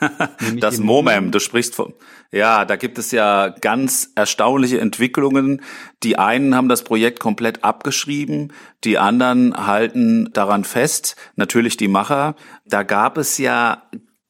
das 0.58 0.78
MOMEM, 0.78 1.30
du 1.30 1.38
sprichst 1.38 1.76
von, 1.76 1.94
ja, 2.32 2.64
da 2.64 2.74
gibt 2.74 2.98
es 2.98 3.12
ja 3.12 3.50
ganz 3.50 4.10
erstaunliche 4.16 4.80
Entwicklungen. 4.80 5.62
Die 6.02 6.18
einen 6.18 6.56
haben 6.56 6.68
das 6.68 6.82
Projekt 6.82 7.20
komplett 7.20 7.62
abgeschrieben, 7.62 8.52
die 8.82 8.98
anderen 8.98 9.64
halten 9.64 10.28
daran 10.32 10.64
fest, 10.64 11.14
natürlich 11.36 11.76
die 11.76 11.86
Macher. 11.86 12.34
Da 12.66 12.82
gab 12.82 13.16
es 13.16 13.38
ja 13.38 13.84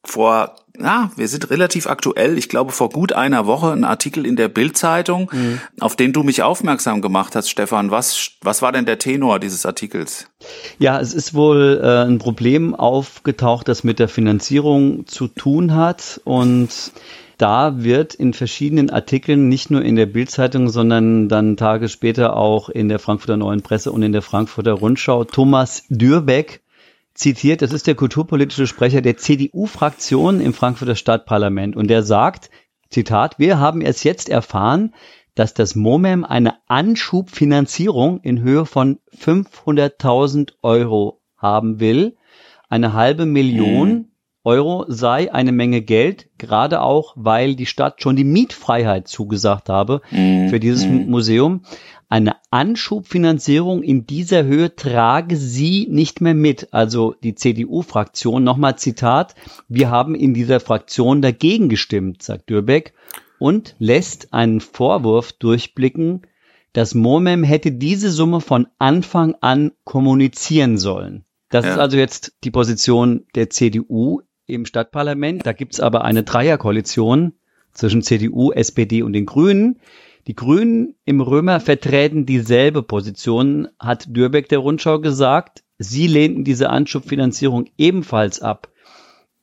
vor 0.05 0.57
ja, 0.79 1.11
wir 1.17 1.29
sind 1.29 1.51
relativ 1.51 1.87
aktuell. 1.87 2.39
Ich 2.39 2.49
glaube, 2.49 2.73
vor 2.73 2.89
gut 2.89 3.13
einer 3.13 3.47
Woche 3.47 3.73
ein 3.73 3.85
Artikel 3.85 4.27
in 4.27 4.37
der 4.37 4.49
Bild-Zeitung, 4.49 5.31
mhm. 5.33 5.61
auf 5.81 5.97
den 5.97 6.13
du 6.13 6.23
mich 6.23 6.43
aufmerksam 6.43 7.03
gemacht 7.03 7.37
hast, 7.37 7.51
Stefan. 7.51 7.91
Was, 7.91 8.31
was 8.41 8.63
war 8.63 8.73
denn 8.73 8.87
der 8.87 8.99
Tenor 8.99 9.39
dieses 9.39 9.67
Artikels? 9.67 10.29
Ja, 10.79 10.99
es 10.99 11.13
ist 11.13 11.35
wohl 11.35 11.81
äh, 11.83 12.07
ein 12.07 12.19
Problem 12.19 12.75
aufgetaucht, 12.75 13.69
das 13.69 13.85
mit 13.85 13.99
der 13.99 14.09
Finanzierung 14.09 15.07
zu 15.07 15.29
tun 15.29 15.75
hat 15.75 16.21
und 16.25 16.71
da 17.39 17.83
wird 17.83 18.15
in 18.15 18.35
verschiedenen 18.35 18.91
Artikeln, 18.91 19.49
nicht 19.49 19.71
nur 19.71 19.83
in 19.83 19.97
der 19.97 20.07
Bildzeitung, 20.07 20.69
sondern 20.69 21.29
dann 21.29 21.57
Tage 21.57 21.89
später 21.89 22.37
auch 22.37 22.69
in 22.69 22.89
der 22.89 23.01
Frankfurter 23.01 23.37
Neuen 23.37 23.63
Presse 23.63 23.91
und 23.91 24.03
in 24.03 24.13
der 24.13 24.23
Frankfurter 24.23 24.73
Rundschau, 24.73 25.25
Thomas 25.25 25.85
Dürbeck 25.89 26.63
zitiert, 27.15 27.63
das 27.63 27.73
ist 27.73 27.87
der 27.87 27.95
kulturpolitische 27.95 28.67
Sprecher 28.67 29.01
der 29.03 29.17
CDU-Fraktion 29.17 30.41
im 30.41 30.55
Frankfurter 30.55 30.97
Stadtparlament 30.97 31.77
und 31.77 31.89
der 31.89 32.03
sagt, 32.03 32.51
Zitat, 32.91 33.39
wir 33.39 33.59
haben 33.59 33.81
erst 33.81 34.05
jetzt 34.05 34.29
erfahren, 34.29 34.95
dass 35.35 35.55
das 35.55 35.75
MOMEM 35.75 36.25
eine 36.25 36.57
Anschubfinanzierung 36.69 38.21
in 38.21 38.43
Höhe 38.43 38.67
von 38.67 38.99
500.000 39.17 40.53
Euro 40.63 41.23
haben 41.37 41.81
will. 41.81 42.17
Eine 42.69 42.93
halbe 42.93 43.27
Million 43.27 43.89
mhm. 43.89 44.12
Euro 44.45 44.85
sei 44.89 45.33
eine 45.33 45.53
Menge 45.53 45.83
Geld, 45.83 46.29
gerade 46.37 46.81
auch, 46.81 47.15
weil 47.17 47.55
die 47.55 47.67
Stadt 47.67 48.03
schon 48.03 48.17
die 48.17 48.25
Mietfreiheit 48.25 49.07
zugesagt 49.07 49.69
habe 49.69 50.01
mhm. 50.11 50.49
für 50.49 50.59
dieses 50.59 50.85
mhm. 50.85 51.09
Museum. 51.09 51.63
Eine 52.09 52.37
Anschubfinanzierung 52.51 53.83
in 53.83 54.07
dieser 54.07 54.45
Höhe 54.45 54.75
trage 54.75 55.37
sie 55.37 55.87
nicht 55.89 56.21
mehr 56.21 56.35
mit. 56.35 56.75
Also 56.75 57.15
die 57.23 57.35
CDU-Fraktion, 57.35 58.45
nochmal 58.45 58.77
Zitat, 58.77 59.35
wir 59.69 59.91
haben 59.91 60.15
in 60.15 60.35
dieser 60.35 60.61
Fraktion 60.61 61.23
dagegen 61.23 61.69
gestimmt, 61.69 62.23
sagt 62.23 62.51
Dürbeck, 62.51 62.93
und 63.39 63.77
lässt 63.79 64.35
einen 64.35 64.61
Vorwurf 64.61 65.33
durchblicken, 65.33 66.23
dass 66.73 66.95
Momem 66.95 67.45
hätte 67.45 67.73
diese 67.73 68.11
Summe 68.11 68.41
von 68.41 68.67
Anfang 68.79 69.37
an 69.41 69.73
kommunizieren 69.85 70.79
sollen. 70.79 71.25
Das 71.49 71.65
ja. 71.65 71.73
ist 71.73 71.79
also 71.79 71.97
jetzt 71.97 72.35
die 72.45 72.51
Position 72.51 73.27
der 73.35 73.51
CDU 73.51 74.23
im 74.47 74.67
Stadtparlament. 74.67 75.47
Da 75.47 75.53
gibt's 75.53 75.81
aber 75.81 76.05
eine 76.05 76.23
Dreierkoalition 76.23 77.35
zwischen 77.73 78.03
CDU, 78.03 78.53
SPD 78.53 79.03
und 79.03 79.13
den 79.13 79.27
Grünen. 79.27 79.81
Die 80.27 80.37
Grünen 80.37 80.95
im 81.05 81.21
Römer 81.21 81.59
vertreten 81.59 82.27
dieselbe 82.27 82.83
Position, 82.83 83.69
hat 83.79 84.15
Dürbeck 84.15 84.49
der 84.49 84.59
Rundschau 84.59 85.01
gesagt. 85.01 85.65
Sie 85.79 86.07
lehnten 86.07 86.45
diese 86.45 86.71
Anschubfinanzierung 86.71 87.67
ebenfalls 87.77 88.41
ab. 88.41 88.69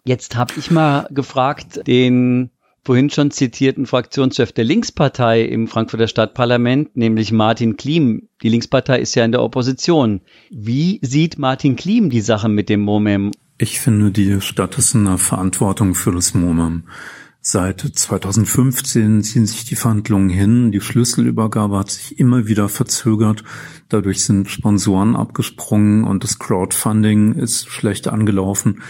Jetzt 0.06 0.38
habe 0.38 0.54
ich 0.58 0.72
mal 0.72 1.08
gefragt, 1.12 1.86
den 1.86 2.52
vorhin 2.86 3.10
schon 3.10 3.30
zitierten 3.30 3.86
Fraktionschef 3.86 4.54
der 4.54 4.64
Linkspartei 4.64 5.42
im 5.44 5.68
Frankfurter 5.68 6.08
Stadtparlament, 6.08 6.96
nämlich 6.96 7.34
Martin 7.34 7.76
Klim. 7.76 8.30
Die 8.42 8.50
Linkspartei 8.50 9.00
ist 9.00 9.16
ja 9.16 9.26
in 9.26 9.34
der 9.34 9.44
Opposition. 9.44 10.22
Wie 10.50 11.00
sieht 11.02 11.38
Martin 11.38 11.76
Klim 11.76 12.10
die 12.10 12.22
Sache 12.22 12.48
mit 12.48 12.70
dem 12.70 12.80
MOMEM? 12.82 13.32
Ich 13.62 13.82
finde, 13.82 14.10
die 14.10 14.40
Stadt 14.40 14.78
ist 14.78 14.96
in 14.96 15.04
der 15.04 15.18
Verantwortung 15.18 15.94
für 15.94 16.14
das 16.14 16.34
MOMEM. 16.34 16.84
Seit 17.42 17.82
2015 17.82 19.22
ziehen 19.22 19.46
sich 19.46 19.66
die 19.66 19.76
Verhandlungen 19.76 20.30
hin. 20.30 20.72
Die 20.72 20.80
Schlüsselübergabe 20.80 21.78
hat 21.78 21.92
sich 21.92 22.18
immer 22.20 22.48
wieder 22.48 22.70
verzögert. 22.70 23.44
Dadurch 23.90 24.24
sind 24.24 24.50
Sponsoren 24.50 25.18
abgesprungen 25.18 26.06
und 26.06 26.24
das 26.24 26.40
Crowdfunding 26.40 27.34
ist 27.34 27.68
schlecht 27.68 28.08
angelaufen. 28.08 28.82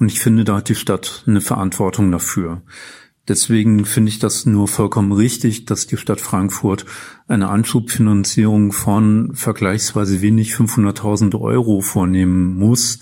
Und 0.00 0.10
ich 0.10 0.18
finde, 0.18 0.42
da 0.42 0.56
hat 0.56 0.70
die 0.70 0.74
Stadt 0.74 1.22
eine 1.28 1.40
Verantwortung 1.40 2.10
dafür. 2.10 2.62
Deswegen 3.28 3.84
finde 3.84 4.08
ich 4.08 4.18
das 4.18 4.44
nur 4.44 4.66
vollkommen 4.66 5.12
richtig, 5.12 5.66
dass 5.66 5.86
die 5.86 5.98
Stadt 5.98 6.20
Frankfurt 6.20 6.84
eine 7.28 7.48
Anschubfinanzierung 7.48 8.72
von 8.72 9.36
vergleichsweise 9.36 10.20
wenig 10.20 10.52
500.000 10.52 11.40
Euro 11.40 11.80
vornehmen 11.80 12.56
muss. 12.56 12.98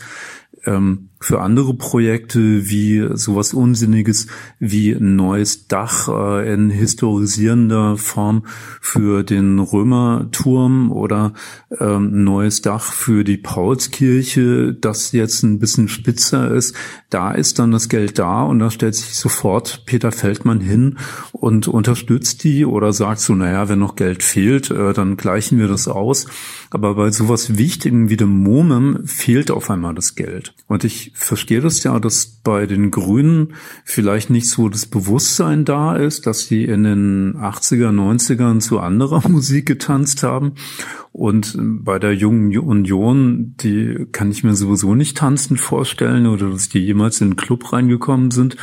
Ähm, 0.66 1.10
für 1.24 1.40
andere 1.40 1.72
Projekte 1.72 2.68
wie 2.68 3.08
sowas 3.14 3.54
Unsinniges 3.54 4.26
wie 4.58 4.92
ein 4.92 5.16
neues 5.16 5.68
Dach 5.68 6.06
äh, 6.08 6.52
in 6.52 6.68
historisierender 6.68 7.96
Form 7.96 8.42
für 8.82 9.22
den 9.22 9.58
Römerturm 9.58 10.92
oder 10.92 11.32
ähm, 11.80 12.24
neues 12.24 12.60
Dach 12.60 12.92
für 12.92 13.24
die 13.24 13.38
Paulskirche, 13.38 14.74
das 14.74 15.12
jetzt 15.12 15.42
ein 15.44 15.58
bisschen 15.58 15.88
spitzer 15.88 16.50
ist. 16.50 16.76
Da 17.08 17.30
ist 17.30 17.58
dann 17.58 17.70
das 17.70 17.88
Geld 17.88 18.18
da 18.18 18.42
und 18.42 18.58
da 18.58 18.70
stellt 18.70 18.94
sich 18.94 19.16
sofort 19.16 19.84
Peter 19.86 20.12
Feldmann 20.12 20.60
hin 20.60 20.98
und 21.32 21.68
unterstützt 21.68 22.44
die 22.44 22.66
oder 22.66 22.92
sagt 22.92 23.20
so, 23.20 23.34
naja, 23.34 23.70
wenn 23.70 23.78
noch 23.78 23.96
Geld 23.96 24.22
fehlt, 24.22 24.70
äh, 24.70 24.92
dann 24.92 25.16
gleichen 25.16 25.58
wir 25.58 25.68
das 25.68 25.88
aus. 25.88 26.26
Aber 26.70 26.96
bei 26.96 27.10
sowas 27.10 27.56
Wichtigem 27.56 28.10
wie 28.10 28.18
dem 28.18 28.42
Momem 28.42 29.06
fehlt 29.06 29.50
auf 29.50 29.70
einmal 29.70 29.94
das 29.94 30.16
Geld. 30.16 30.54
Und 30.66 30.84
ich 30.84 31.13
verstehe 31.16 31.60
das 31.60 31.82
ja, 31.84 31.98
dass 32.00 32.26
bei 32.26 32.66
den 32.66 32.90
Grünen 32.90 33.54
vielleicht 33.84 34.30
nicht 34.30 34.50
so 34.50 34.68
das 34.68 34.84
Bewusstsein 34.84 35.64
da 35.64 35.94
ist, 35.96 36.26
dass 36.26 36.40
sie 36.40 36.64
in 36.64 36.82
den 36.82 37.36
80er, 37.36 37.90
90ern 37.90 38.58
zu 38.58 38.80
anderer 38.80 39.26
Musik 39.28 39.66
getanzt 39.66 40.24
haben. 40.24 40.54
Und 41.12 41.56
bei 41.58 42.00
der 42.00 42.14
jungen 42.14 42.58
Union, 42.58 43.54
die 43.58 44.06
kann 44.10 44.32
ich 44.32 44.42
mir 44.42 44.56
sowieso 44.56 44.96
nicht 44.96 45.16
tanzen 45.16 45.56
vorstellen 45.56 46.26
oder 46.26 46.50
dass 46.50 46.68
die 46.68 46.80
jemals 46.80 47.20
in 47.20 47.30
den 47.30 47.36
Club 47.36 47.72
reingekommen 47.72 48.32
sind. 48.32 48.56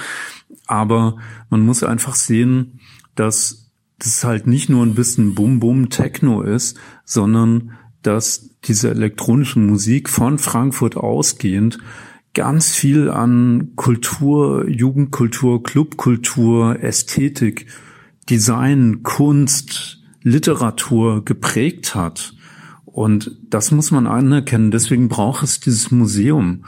Aber 0.68 1.18
man 1.50 1.62
muss 1.62 1.84
einfach 1.84 2.16
sehen, 2.16 2.82
dass 3.16 3.72
das 3.98 4.26
halt 4.26 4.46
nicht 4.46 4.68
nur 4.68 4.86
ein 4.86 4.96
bisschen 4.96 5.36
Bum-Bum-Techno 5.36 6.42
ist, 6.42 6.78
sondern 7.06 7.72
dass 8.02 8.50
diese 8.66 8.90
elektronische 8.90 9.60
Musik 9.60 10.10
von 10.10 10.38
Frankfurt 10.38 10.98
ausgehend 10.98 11.80
ganz 12.34 12.76
viel 12.76 13.10
an 13.10 13.74
Kultur, 13.76 14.67
Jugendkultur, 14.70 15.63
Clubkultur, 15.63 16.82
Ästhetik, 16.82 17.67
Design, 18.30 19.04
Kunst, 19.04 20.00
Literatur 20.24 21.26
geprägt 21.26 21.96
hat. 21.96 22.34
Und 22.86 23.38
das 23.50 23.72
muss 23.72 23.91
man 23.91 24.06
anerkennen. 24.06 24.70
Deswegen 24.70 25.08
braucht 25.08 25.44
es 25.44 25.62
dieses 25.62 25.91
Museum, 25.91 26.65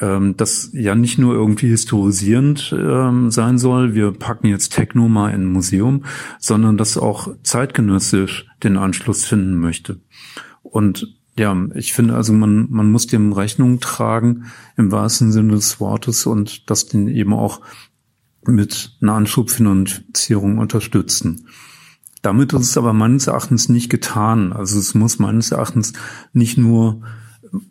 ähm, 0.00 0.34
das 0.36 0.70
ja 0.72 0.94
nicht 0.94 1.18
nur 1.18 1.34
irgendwie 1.34 1.68
historisierend 1.68 2.74
ähm, 2.76 3.30
sein 3.30 3.58
soll, 3.58 3.94
wir 3.94 4.12
packen 4.12 4.46
jetzt 4.46 4.72
Techno 4.72 5.08
mal 5.08 5.34
in 5.34 5.42
ein 5.42 5.52
Museum, 5.52 6.04
sondern 6.38 6.78
das 6.78 6.96
auch 6.96 7.28
zeitgenössisch 7.42 8.46
den 8.62 8.78
Anschluss 8.78 9.26
finden 9.26 9.58
möchte. 9.58 10.00
Und 10.62 11.14
ja, 11.38 11.56
ich 11.74 11.92
finde 11.92 12.14
also, 12.14 12.32
man, 12.32 12.70
man 12.70 12.90
muss 12.90 13.06
dem 13.06 13.32
Rechnung 13.32 13.80
tragen 13.80 14.46
im 14.76 14.90
wahrsten 14.90 15.32
Sinne 15.32 15.52
des 15.52 15.80
Wortes 15.80 16.26
und 16.26 16.70
das 16.70 16.86
den 16.86 17.08
eben 17.08 17.34
auch 17.34 17.60
mit 18.46 18.96
einer 19.00 19.14
Anschubfinanzierung 19.14 20.58
unterstützen. 20.58 21.48
Damit 22.22 22.52
ist 22.52 22.70
es 22.70 22.78
aber 22.78 22.92
meines 22.92 23.26
Erachtens 23.26 23.68
nicht 23.68 23.90
getan. 23.90 24.52
Also 24.52 24.78
es 24.78 24.94
muss 24.94 25.18
meines 25.18 25.52
Erachtens 25.52 25.92
nicht 26.32 26.58
nur 26.58 27.02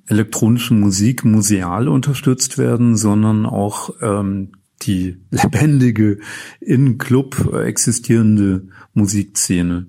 elektronische 0.08 0.74
Musik 0.74 1.26
museal 1.26 1.88
unterstützt 1.88 2.58
werden, 2.58 2.96
sondern 2.96 3.46
auch 3.46 3.90
ähm, 4.02 4.52
die 4.82 5.18
lebendige 5.32 6.20
in 6.60 6.98
Club 6.98 7.54
existierende 7.54 8.68
Musikszene. 8.94 9.88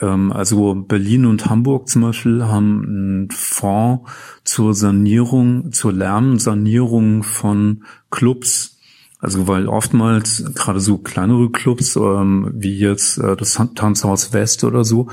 Ähm, 0.00 0.32
also 0.32 0.74
Berlin 0.74 1.26
und 1.26 1.46
Hamburg 1.46 1.88
zum 1.88 2.02
Beispiel 2.02 2.44
haben 2.44 2.84
einen 2.84 3.30
Fonds 3.30 4.10
zur 4.44 4.74
Sanierung, 4.74 5.72
zur 5.72 5.92
Lärmsanierung 5.92 7.22
von 7.22 7.84
Clubs 8.10 8.76
also 9.18 9.48
weil 9.48 9.66
oftmals 9.66 10.44
gerade 10.54 10.78
so 10.78 10.98
kleinere 10.98 11.50
Clubs 11.50 11.96
ähm, 11.96 12.50
wie 12.54 12.78
jetzt 12.78 13.18
äh, 13.18 13.34
das 13.34 13.60
Tanzhaus 13.74 14.32
West 14.32 14.62
oder 14.62 14.84
so, 14.84 15.08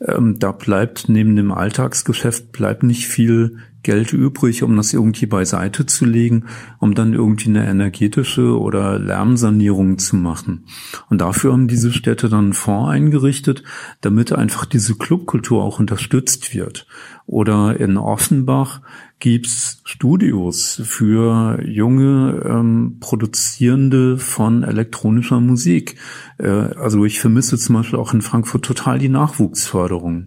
ähm, 0.00 0.38
da 0.38 0.52
bleibt 0.52 1.08
neben 1.08 1.36
dem 1.36 1.50
Alltagsgeschäft 1.50 2.52
bleibt 2.52 2.82
nicht 2.82 3.08
viel 3.08 3.58
Geld 3.86 4.12
übrig, 4.12 4.64
um 4.64 4.76
das 4.76 4.92
irgendwie 4.92 5.26
beiseite 5.26 5.86
zu 5.86 6.04
legen, 6.04 6.46
um 6.80 6.96
dann 6.96 7.14
irgendwie 7.14 7.50
eine 7.50 7.64
energetische 7.66 8.58
oder 8.58 8.98
Lärmsanierung 8.98 9.98
zu 9.98 10.16
machen. 10.16 10.66
Und 11.08 11.20
dafür 11.20 11.52
haben 11.52 11.68
diese 11.68 11.92
Städte 11.92 12.28
dann 12.28 12.46
einen 12.46 12.52
Fonds 12.52 12.90
eingerichtet, 12.90 13.62
damit 14.00 14.32
einfach 14.32 14.64
diese 14.64 14.96
Clubkultur 14.96 15.62
auch 15.62 15.78
unterstützt 15.78 16.52
wird. 16.52 16.88
Oder 17.26 17.78
in 17.78 17.96
Offenbach 17.96 18.82
gibt's 19.20 19.82
Studios 19.84 20.82
für 20.84 21.62
junge 21.64 22.42
ähm, 22.44 22.96
Produzierende 22.98 24.18
von 24.18 24.64
elektronischer 24.64 25.38
Musik. 25.38 25.96
Äh, 26.38 26.48
also 26.48 27.04
ich 27.04 27.20
vermisse 27.20 27.56
zum 27.56 27.76
Beispiel 27.76 28.00
auch 28.00 28.12
in 28.12 28.22
Frankfurt 28.22 28.64
total 28.64 28.98
die 28.98 29.08
Nachwuchsförderung. 29.08 30.26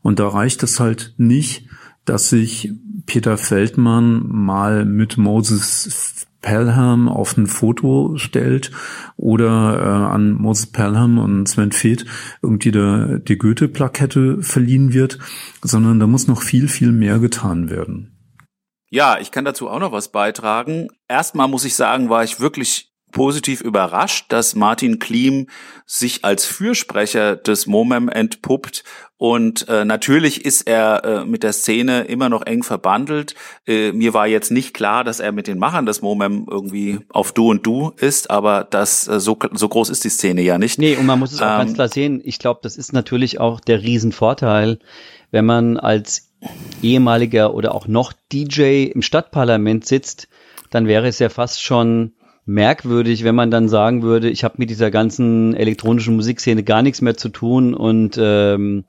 Und 0.00 0.20
da 0.20 0.28
reicht 0.28 0.62
es 0.62 0.80
halt 0.80 1.14
nicht, 1.18 1.68
dass 2.08 2.28
sich 2.28 2.72
Peter 3.06 3.38
Feldmann 3.38 4.26
mal 4.28 4.84
mit 4.84 5.16
Moses 5.16 6.26
Pelham 6.40 7.08
auf 7.08 7.36
ein 7.36 7.46
Foto 7.46 8.16
stellt 8.16 8.70
oder 9.16 9.80
äh, 9.80 10.12
an 10.14 10.34
Moses 10.34 10.66
Pelham 10.66 11.18
und 11.18 11.48
Sven 11.48 11.72
Feth 11.72 12.04
irgendwie 12.42 12.70
der, 12.70 13.18
die 13.18 13.38
Goethe-Plakette 13.38 14.42
verliehen 14.42 14.92
wird, 14.92 15.18
sondern 15.62 15.98
da 15.98 16.06
muss 16.06 16.28
noch 16.28 16.42
viel, 16.42 16.68
viel 16.68 16.92
mehr 16.92 17.18
getan 17.18 17.70
werden. 17.70 18.14
Ja, 18.90 19.18
ich 19.18 19.32
kann 19.32 19.44
dazu 19.44 19.68
auch 19.68 19.80
noch 19.80 19.92
was 19.92 20.12
beitragen. 20.12 20.88
Erstmal 21.08 21.48
muss 21.48 21.64
ich 21.64 21.74
sagen, 21.74 22.08
war 22.08 22.24
ich 22.24 22.40
wirklich 22.40 22.87
positiv 23.10 23.60
überrascht, 23.60 24.26
dass 24.28 24.54
Martin 24.54 24.98
Klim 24.98 25.48
sich 25.86 26.24
als 26.24 26.44
Fürsprecher 26.44 27.36
des 27.36 27.66
MOMEM 27.66 28.08
entpuppt 28.08 28.84
und 29.18 29.68
äh, 29.68 29.84
natürlich 29.84 30.44
ist 30.44 30.68
er 30.68 31.04
äh, 31.04 31.24
mit 31.24 31.42
der 31.42 31.52
Szene 31.52 32.02
immer 32.02 32.28
noch 32.28 32.46
eng 32.46 32.62
verbandelt. 32.62 33.34
Äh, 33.66 33.90
mir 33.90 34.14
war 34.14 34.28
jetzt 34.28 34.52
nicht 34.52 34.74
klar, 34.74 35.02
dass 35.02 35.18
er 35.18 35.32
mit 35.32 35.48
den 35.48 35.58
Machern 35.58 35.86
des 35.86 36.02
MOMEM 36.02 36.46
irgendwie 36.48 37.00
auf 37.08 37.32
Du 37.32 37.50
und 37.50 37.66
Du 37.66 37.92
ist, 37.96 38.30
aber 38.30 38.64
das 38.70 39.08
äh, 39.08 39.18
so, 39.18 39.36
so 39.52 39.68
groß 39.68 39.90
ist 39.90 40.04
die 40.04 40.08
Szene 40.08 40.42
ja 40.42 40.56
nicht. 40.56 40.78
Nee, 40.78 40.94
und 40.94 41.04
man 41.04 41.18
muss 41.18 41.32
es 41.32 41.42
auch 41.42 41.50
ähm, 41.50 41.58
ganz 41.58 41.74
klar 41.74 41.88
sehen. 41.88 42.20
Ich 42.24 42.38
glaube, 42.38 42.60
das 42.62 42.76
ist 42.76 42.92
natürlich 42.92 43.40
auch 43.40 43.58
der 43.58 43.82
Riesenvorteil, 43.82 44.78
wenn 45.32 45.44
man 45.44 45.78
als 45.78 46.30
ehemaliger 46.80 47.54
oder 47.54 47.74
auch 47.74 47.88
noch 47.88 48.12
DJ 48.32 48.84
im 48.84 49.02
Stadtparlament 49.02 49.84
sitzt, 49.84 50.28
dann 50.70 50.86
wäre 50.86 51.08
es 51.08 51.18
ja 51.18 51.28
fast 51.28 51.60
schon 51.60 52.12
merkwürdig, 52.48 53.24
wenn 53.24 53.34
man 53.34 53.50
dann 53.50 53.68
sagen 53.68 54.02
würde, 54.02 54.30
ich 54.30 54.42
habe 54.42 54.54
mit 54.56 54.70
dieser 54.70 54.90
ganzen 54.90 55.54
elektronischen 55.54 56.16
Musikszene 56.16 56.64
gar 56.64 56.82
nichts 56.82 57.02
mehr 57.02 57.16
zu 57.16 57.28
tun 57.28 57.74
und 57.74 58.18
ähm, 58.18 58.84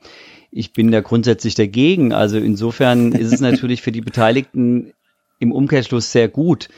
ich 0.50 0.74
bin 0.74 0.92
da 0.92 1.02
grundsätzlich 1.02 1.56
dagegen. 1.56 2.14
Also 2.14 2.38
insofern 2.38 3.12
ist 3.12 3.34
es 3.34 3.42
natürlich 3.42 3.82
für 3.82 3.92
die 3.92 4.02
Beteiligten 4.02 4.94
im 5.40 5.52
Umkehrschluss 5.52 6.12
sehr 6.12 6.30
gut, 6.30 6.70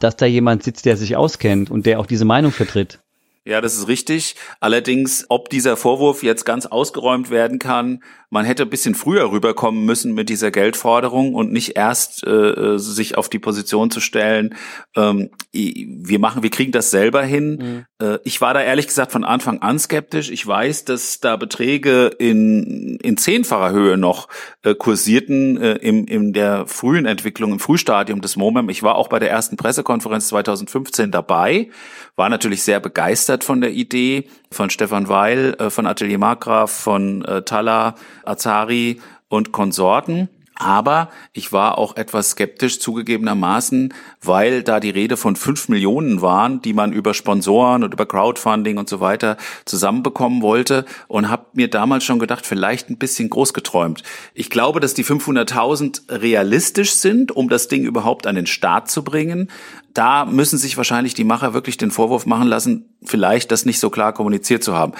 dass 0.00 0.16
da 0.16 0.26
jemand 0.26 0.64
sitzt, 0.64 0.86
der 0.86 0.96
sich 0.96 1.16
auskennt 1.16 1.70
und 1.70 1.86
der 1.86 2.00
auch 2.00 2.06
diese 2.06 2.24
Meinung 2.24 2.50
vertritt. 2.50 2.98
Ja, 3.46 3.60
das 3.60 3.76
ist 3.76 3.88
richtig. 3.88 4.36
Allerdings, 4.58 5.26
ob 5.28 5.50
dieser 5.50 5.76
Vorwurf 5.76 6.22
jetzt 6.22 6.44
ganz 6.44 6.64
ausgeräumt 6.64 7.30
werden 7.30 7.58
kann, 7.58 8.02
man 8.34 8.44
hätte 8.44 8.64
ein 8.64 8.70
bisschen 8.70 8.96
früher 8.96 9.30
rüberkommen 9.30 9.84
müssen 9.84 10.12
mit 10.12 10.28
dieser 10.28 10.50
Geldforderung 10.50 11.34
und 11.34 11.52
nicht 11.52 11.76
erst 11.76 12.26
äh, 12.26 12.78
sich 12.78 13.16
auf 13.16 13.28
die 13.28 13.38
Position 13.38 13.92
zu 13.92 14.00
stellen, 14.00 14.56
ähm, 14.96 15.30
wir 15.52 16.18
machen, 16.18 16.42
wir 16.42 16.50
kriegen 16.50 16.72
das 16.72 16.90
selber 16.90 17.22
hin. 17.22 17.86
Mhm. 18.00 18.04
Äh, 18.04 18.18
ich 18.24 18.40
war 18.40 18.52
da 18.52 18.60
ehrlich 18.60 18.88
gesagt 18.88 19.12
von 19.12 19.22
Anfang 19.22 19.62
an 19.62 19.78
skeptisch. 19.78 20.30
Ich 20.30 20.44
weiß, 20.44 20.84
dass 20.84 21.20
da 21.20 21.36
Beträge 21.36 22.08
in, 22.18 22.96
in 22.96 23.16
zehnfacher 23.16 23.70
Höhe 23.70 23.96
noch 23.96 24.26
äh, 24.64 24.74
kursierten 24.74 25.56
äh, 25.56 25.74
im, 25.74 26.06
in 26.08 26.32
der 26.32 26.66
frühen 26.66 27.06
Entwicklung, 27.06 27.52
im 27.52 27.60
Frühstadium 27.60 28.20
des 28.20 28.34
MOMEM. 28.34 28.68
Ich 28.68 28.82
war 28.82 28.96
auch 28.96 29.06
bei 29.06 29.20
der 29.20 29.30
ersten 29.30 29.56
Pressekonferenz 29.56 30.26
2015 30.26 31.12
dabei, 31.12 31.68
war 32.16 32.28
natürlich 32.28 32.64
sehr 32.64 32.80
begeistert 32.80 33.44
von 33.44 33.60
der 33.60 33.70
Idee 33.70 34.24
von 34.54 34.70
Stefan 34.70 35.08
Weil, 35.08 35.54
äh, 35.58 35.68
von 35.68 35.86
Atelier 35.86 36.18
Markgraf, 36.18 36.70
von 36.70 37.24
äh, 37.24 37.42
Tala, 37.42 37.94
Azari 38.24 39.00
und 39.28 39.52
Konsorten. 39.52 40.28
Aber 40.56 41.10
ich 41.32 41.52
war 41.52 41.78
auch 41.78 41.96
etwas 41.96 42.30
skeptisch 42.30 42.78
zugegebenermaßen, 42.78 43.92
weil 44.22 44.62
da 44.62 44.78
die 44.78 44.90
Rede 44.90 45.16
von 45.16 45.34
fünf 45.34 45.68
Millionen 45.68 46.22
waren, 46.22 46.62
die 46.62 46.72
man 46.72 46.92
über 46.92 47.12
Sponsoren 47.12 47.82
und 47.82 47.92
über 47.92 48.06
Crowdfunding 48.06 48.78
und 48.78 48.88
so 48.88 49.00
weiter 49.00 49.36
zusammenbekommen 49.64 50.42
wollte 50.42 50.84
und 51.08 51.28
habe 51.28 51.46
mir 51.54 51.68
damals 51.68 52.04
schon 52.04 52.20
gedacht, 52.20 52.46
vielleicht 52.46 52.88
ein 52.88 52.98
bisschen 52.98 53.30
groß 53.30 53.52
geträumt. 53.52 54.04
Ich 54.32 54.48
glaube, 54.48 54.78
dass 54.78 54.94
die 54.94 55.04
500.000 55.04 56.22
realistisch 56.22 56.94
sind, 56.94 57.32
um 57.32 57.48
das 57.48 57.66
Ding 57.66 57.84
überhaupt 57.84 58.28
an 58.28 58.36
den 58.36 58.46
Start 58.46 58.88
zu 58.90 59.02
bringen. 59.02 59.50
Da 59.92 60.24
müssen 60.24 60.58
sich 60.58 60.76
wahrscheinlich 60.76 61.14
die 61.14 61.24
Macher 61.24 61.52
wirklich 61.52 61.78
den 61.78 61.90
Vorwurf 61.90 62.26
machen 62.26 62.46
lassen, 62.46 62.94
vielleicht 63.04 63.50
das 63.50 63.64
nicht 63.64 63.80
so 63.80 63.90
klar 63.90 64.12
kommuniziert 64.12 64.62
zu 64.62 64.74
haben. 64.74 64.92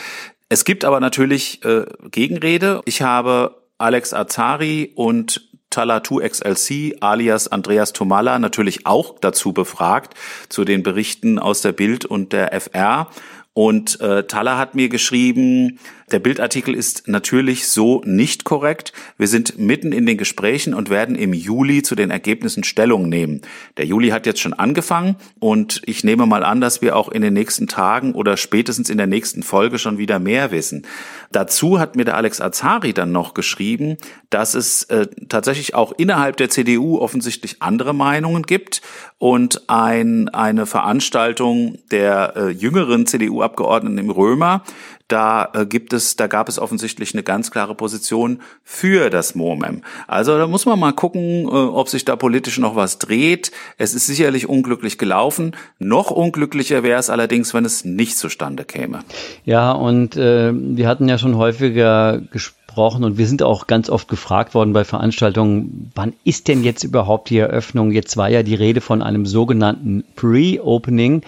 Es 0.49 0.65
gibt 0.65 0.85
aber 0.85 1.01
natürlich 1.01 1.65
äh, 1.65 1.85
Gegenrede. 2.11 2.81
Ich 2.85 3.03
habe 3.03 3.64
Alex 3.79 4.15
Azari 4.15 4.93
und 4.95 5.51
Talatu 5.71 6.21
XLC 6.21 6.97
alias 7.01 7.49
Andreas 7.49 7.93
Tomalla 7.93 8.39
natürlich 8.39 8.87
auch 8.87 9.19
dazu 9.19 9.53
befragt 9.53 10.15
zu 10.49 10.65
den 10.65 10.85
Berichten 10.85 11.39
aus 11.41 11.63
der 11.63 11.73
Bild 11.73 12.05
und 12.05 12.33
der 12.33 12.53
FR. 12.61 13.09
Und 13.53 14.01
äh, 14.01 14.25
Thaler 14.25 14.59
hat 14.59 14.75
mir 14.75 14.89
geschrieben, 14.89 15.79
der 16.11 16.19
Bildartikel 16.19 16.75
ist 16.75 17.09
natürlich 17.09 17.69
so 17.69 18.03
nicht 18.05 18.45
korrekt. 18.45 18.93
Wir 19.17 19.27
sind 19.27 19.59
mitten 19.59 19.93
in 19.93 20.07
den 20.07 20.19
Gesprächen 20.19 20.75
und 20.75 20.91
werden 20.91 21.17
im 21.17 21.33
Juli 21.33 21.83
zu 21.83 21.95
den 21.95 22.11
Ergebnissen 22.11 22.65
Stellung 22.65 23.09
nehmen. 23.09 23.41
Der 23.77 23.87
Juli 23.87 24.11
hat 24.11 24.27
jetzt 24.27 24.41
schon 24.41 24.53
angefangen 24.53 25.17
und 25.41 25.83
ich 25.87 26.05
nehme 26.05 26.27
mal 26.27 26.45
an, 26.45 26.61
dass 26.61 26.83
wir 26.83 26.97
auch 26.97 27.09
in 27.09 27.23
den 27.23 27.33
nächsten 27.33 27.67
Tagen 27.67 28.13
oder 28.13 28.37
spätestens 28.37 28.91
in 28.91 28.99
der 28.99 29.07
nächsten 29.07 29.43
Folge 29.43 29.79
schon 29.79 29.99
wieder 29.99 30.19
mehr 30.19 30.51
wissen. 30.51 30.87
Dazu 31.33 31.79
hat 31.79 31.97
mir 31.97 32.05
der 32.05 32.17
Alex 32.17 32.41
Azari 32.41 32.93
dann 32.93 33.13
noch 33.13 33.35
geschrieben, 33.35 33.97
dass 34.31 34.55
es 34.55 34.85
äh, 34.85 35.07
tatsächlich 35.29 35.75
auch 35.75 35.93
innerhalb 35.97 36.37
der 36.37 36.51
CDU 36.51 36.99
offensichtlich 36.99 37.63
andere 37.63 37.95
Meinungen 37.95 38.43
gibt 38.43 38.83
und 39.19 39.69
ein, 39.71 40.29
eine 40.29 40.67
Veranstaltung 40.67 41.79
der 41.91 42.35
äh, 42.37 42.49
jüngeren 42.51 43.07
CDU-Abgeordneten 43.07 43.99
im 43.99 44.11
Römer 44.11 44.63
da 45.09 45.51
äh, 45.53 45.67
gibt 45.67 45.93
es, 45.93 46.17
da 46.17 46.27
gab 46.27 46.49
es 46.49 46.59
offensichtlich 46.59 47.13
eine 47.15 47.23
ganz 47.23 47.51
klare 47.51 47.75
Position 47.75 48.41
für 48.63 49.11
das 49.11 49.35
MOMEM. 49.35 49.83
Also 50.07 50.39
da 50.39 50.47
muss 50.47 50.65
man 50.65 50.79
mal 50.79 50.93
gucken, 50.93 51.45
äh, 51.45 51.49
ob 51.51 51.89
sich 51.89 52.05
da 52.05 52.17
politisch 52.17 52.59
noch 52.59 52.75
was 52.75 52.99
dreht. 52.99 53.53
Es 53.77 53.95
ist 53.95 54.07
sicherlich 54.07 54.49
unglücklich 54.49 54.97
gelaufen. 54.97 55.53
Noch 55.79 56.11
unglücklicher 56.11 56.83
wäre 56.83 56.99
es 56.99 57.11
allerdings, 57.11 57.53
wenn 57.53 57.65
es 57.65 57.85
nicht 57.85 58.17
zustande 58.17 58.65
käme. 58.65 59.01
Ja, 59.45 59.73
und 59.73 60.17
äh, 60.17 60.53
wir 60.55 60.89
hatten 60.89 61.09
ja 61.09 61.19
schon 61.19 61.37
häufiger 61.37 62.23
gesprochen 62.31 63.05
und 63.05 63.19
wir 63.19 63.27
sind 63.27 63.43
auch 63.43 63.67
ganz 63.67 63.91
oft 63.91 64.09
gefragt 64.09 64.55
worden 64.55 64.73
bei 64.73 64.85
Veranstaltungen, 64.85 65.93
wann 65.95 66.15
ist 66.25 66.49
denn 66.49 66.65
jetzt 66.65 66.83
überhaupt 66.83 67.31
die 67.31 67.39
Eröffnung? 67.39 67.93
Jetzt 67.93 68.17
war 68.17 68.31
ja 68.31 68.43
die 68.43 68.55
Rede 68.55 68.81
von 68.81 69.03
einem 69.03 69.27
sogenannten 69.27 70.05
Pre-Opening. 70.17 71.23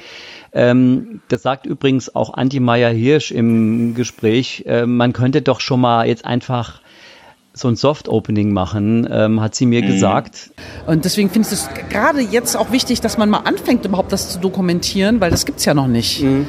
Ähm, 0.53 1.21
das 1.29 1.43
sagt 1.43 1.67
übrigens 1.67 2.15
auch 2.15 2.35
Anti 2.35 2.61
Meyer 2.61 2.91
Hirsch 2.91 3.31
im 3.31 3.95
Gespräch. 3.95 4.65
Äh, 4.67 4.87
man 4.87 5.13
könnte 5.13 5.43
doch 5.43 5.61
schon 5.61 5.81
mal 5.81 6.07
jetzt 6.07 6.25
einfach 6.25 6.81
so 7.57 7.69
ein 7.69 7.77
Soft-Opening 7.77 8.53
machen, 8.53 9.09
ähm, 9.11 9.41
hat 9.41 9.55
sie 9.55 9.65
mir 9.65 9.83
mhm. 9.83 9.87
gesagt. 9.87 10.51
Und 10.87 11.07
deswegen 11.07 11.31
finde 11.31 11.49
ich 11.49 11.55
es 11.55 11.69
gerade 11.89 12.21
jetzt 12.21 12.55
auch 12.55 12.71
wichtig, 12.71 13.01
dass 13.01 13.17
man 13.17 13.31
mal 13.31 13.41
anfängt, 13.41 13.85
überhaupt 13.87 14.13
das 14.13 14.31
zu 14.31 14.39
dokumentieren, 14.39 15.21
weil 15.21 15.31
das 15.31 15.47
gibt 15.47 15.61
es 15.61 15.65
ja 15.65 15.73
noch 15.73 15.87
nicht. 15.87 16.23
Mhm. 16.23 16.47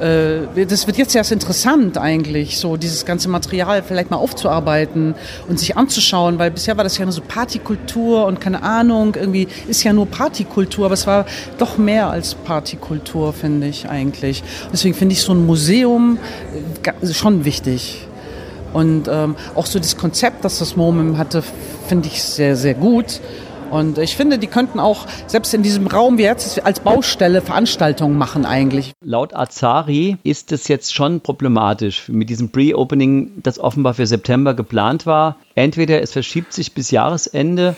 Äh, 0.00 0.64
das 0.66 0.86
wird 0.86 0.96
jetzt 0.96 1.14
erst 1.16 1.32
interessant 1.32 1.98
eigentlich, 1.98 2.58
so 2.58 2.76
dieses 2.76 3.04
ganze 3.04 3.28
Material 3.28 3.82
vielleicht 3.82 4.10
mal 4.10 4.16
aufzuarbeiten 4.16 5.14
und 5.48 5.58
sich 5.58 5.76
anzuschauen, 5.76 6.38
weil 6.38 6.50
bisher 6.50 6.76
war 6.76 6.84
das 6.84 6.98
ja 6.98 7.04
nur 7.04 7.12
so 7.12 7.22
Partykultur 7.22 8.26
und 8.26 8.40
keine 8.40 8.62
Ahnung, 8.62 9.14
irgendwie 9.16 9.48
ist 9.66 9.82
ja 9.82 9.92
nur 9.92 10.06
Partykultur, 10.06 10.86
aber 10.86 10.94
es 10.94 11.06
war 11.06 11.26
doch 11.58 11.78
mehr 11.78 12.10
als 12.10 12.34
Partykultur, 12.34 13.32
finde 13.32 13.66
ich 13.66 13.88
eigentlich. 13.88 14.42
Deswegen 14.72 14.94
finde 14.94 15.14
ich 15.14 15.22
so 15.22 15.32
ein 15.32 15.46
Museum 15.46 16.18
äh, 17.02 17.12
schon 17.12 17.44
wichtig. 17.44 18.04
Und 18.72 19.08
ähm, 19.08 19.34
auch 19.54 19.66
so 19.66 19.78
das 19.78 19.96
Konzept, 19.96 20.44
das 20.44 20.58
das 20.58 20.76
MoMIM 20.76 21.16
hatte, 21.16 21.42
finde 21.88 22.08
ich 22.08 22.22
sehr, 22.22 22.54
sehr 22.54 22.74
gut. 22.74 23.20
Und 23.70 23.98
ich 23.98 24.16
finde, 24.16 24.38
die 24.38 24.46
könnten 24.46 24.80
auch 24.80 25.06
selbst 25.26 25.52
in 25.54 25.62
diesem 25.62 25.86
Raum 25.86 26.18
wie 26.18 26.22
jetzt 26.22 26.64
als 26.64 26.80
Baustelle 26.80 27.42
Veranstaltungen 27.42 28.16
machen 28.16 28.46
eigentlich. 28.46 28.92
Laut 29.04 29.34
Azari 29.34 30.16
ist 30.22 30.52
es 30.52 30.68
jetzt 30.68 30.94
schon 30.94 31.20
problematisch 31.20 32.08
mit 32.08 32.30
diesem 32.30 32.50
Pre-Opening, 32.50 33.42
das 33.42 33.58
offenbar 33.58 33.94
für 33.94 34.06
September 34.06 34.54
geplant 34.54 35.06
war. 35.06 35.36
Entweder 35.54 36.00
es 36.02 36.12
verschiebt 36.12 36.52
sich 36.52 36.72
bis 36.72 36.90
Jahresende 36.90 37.76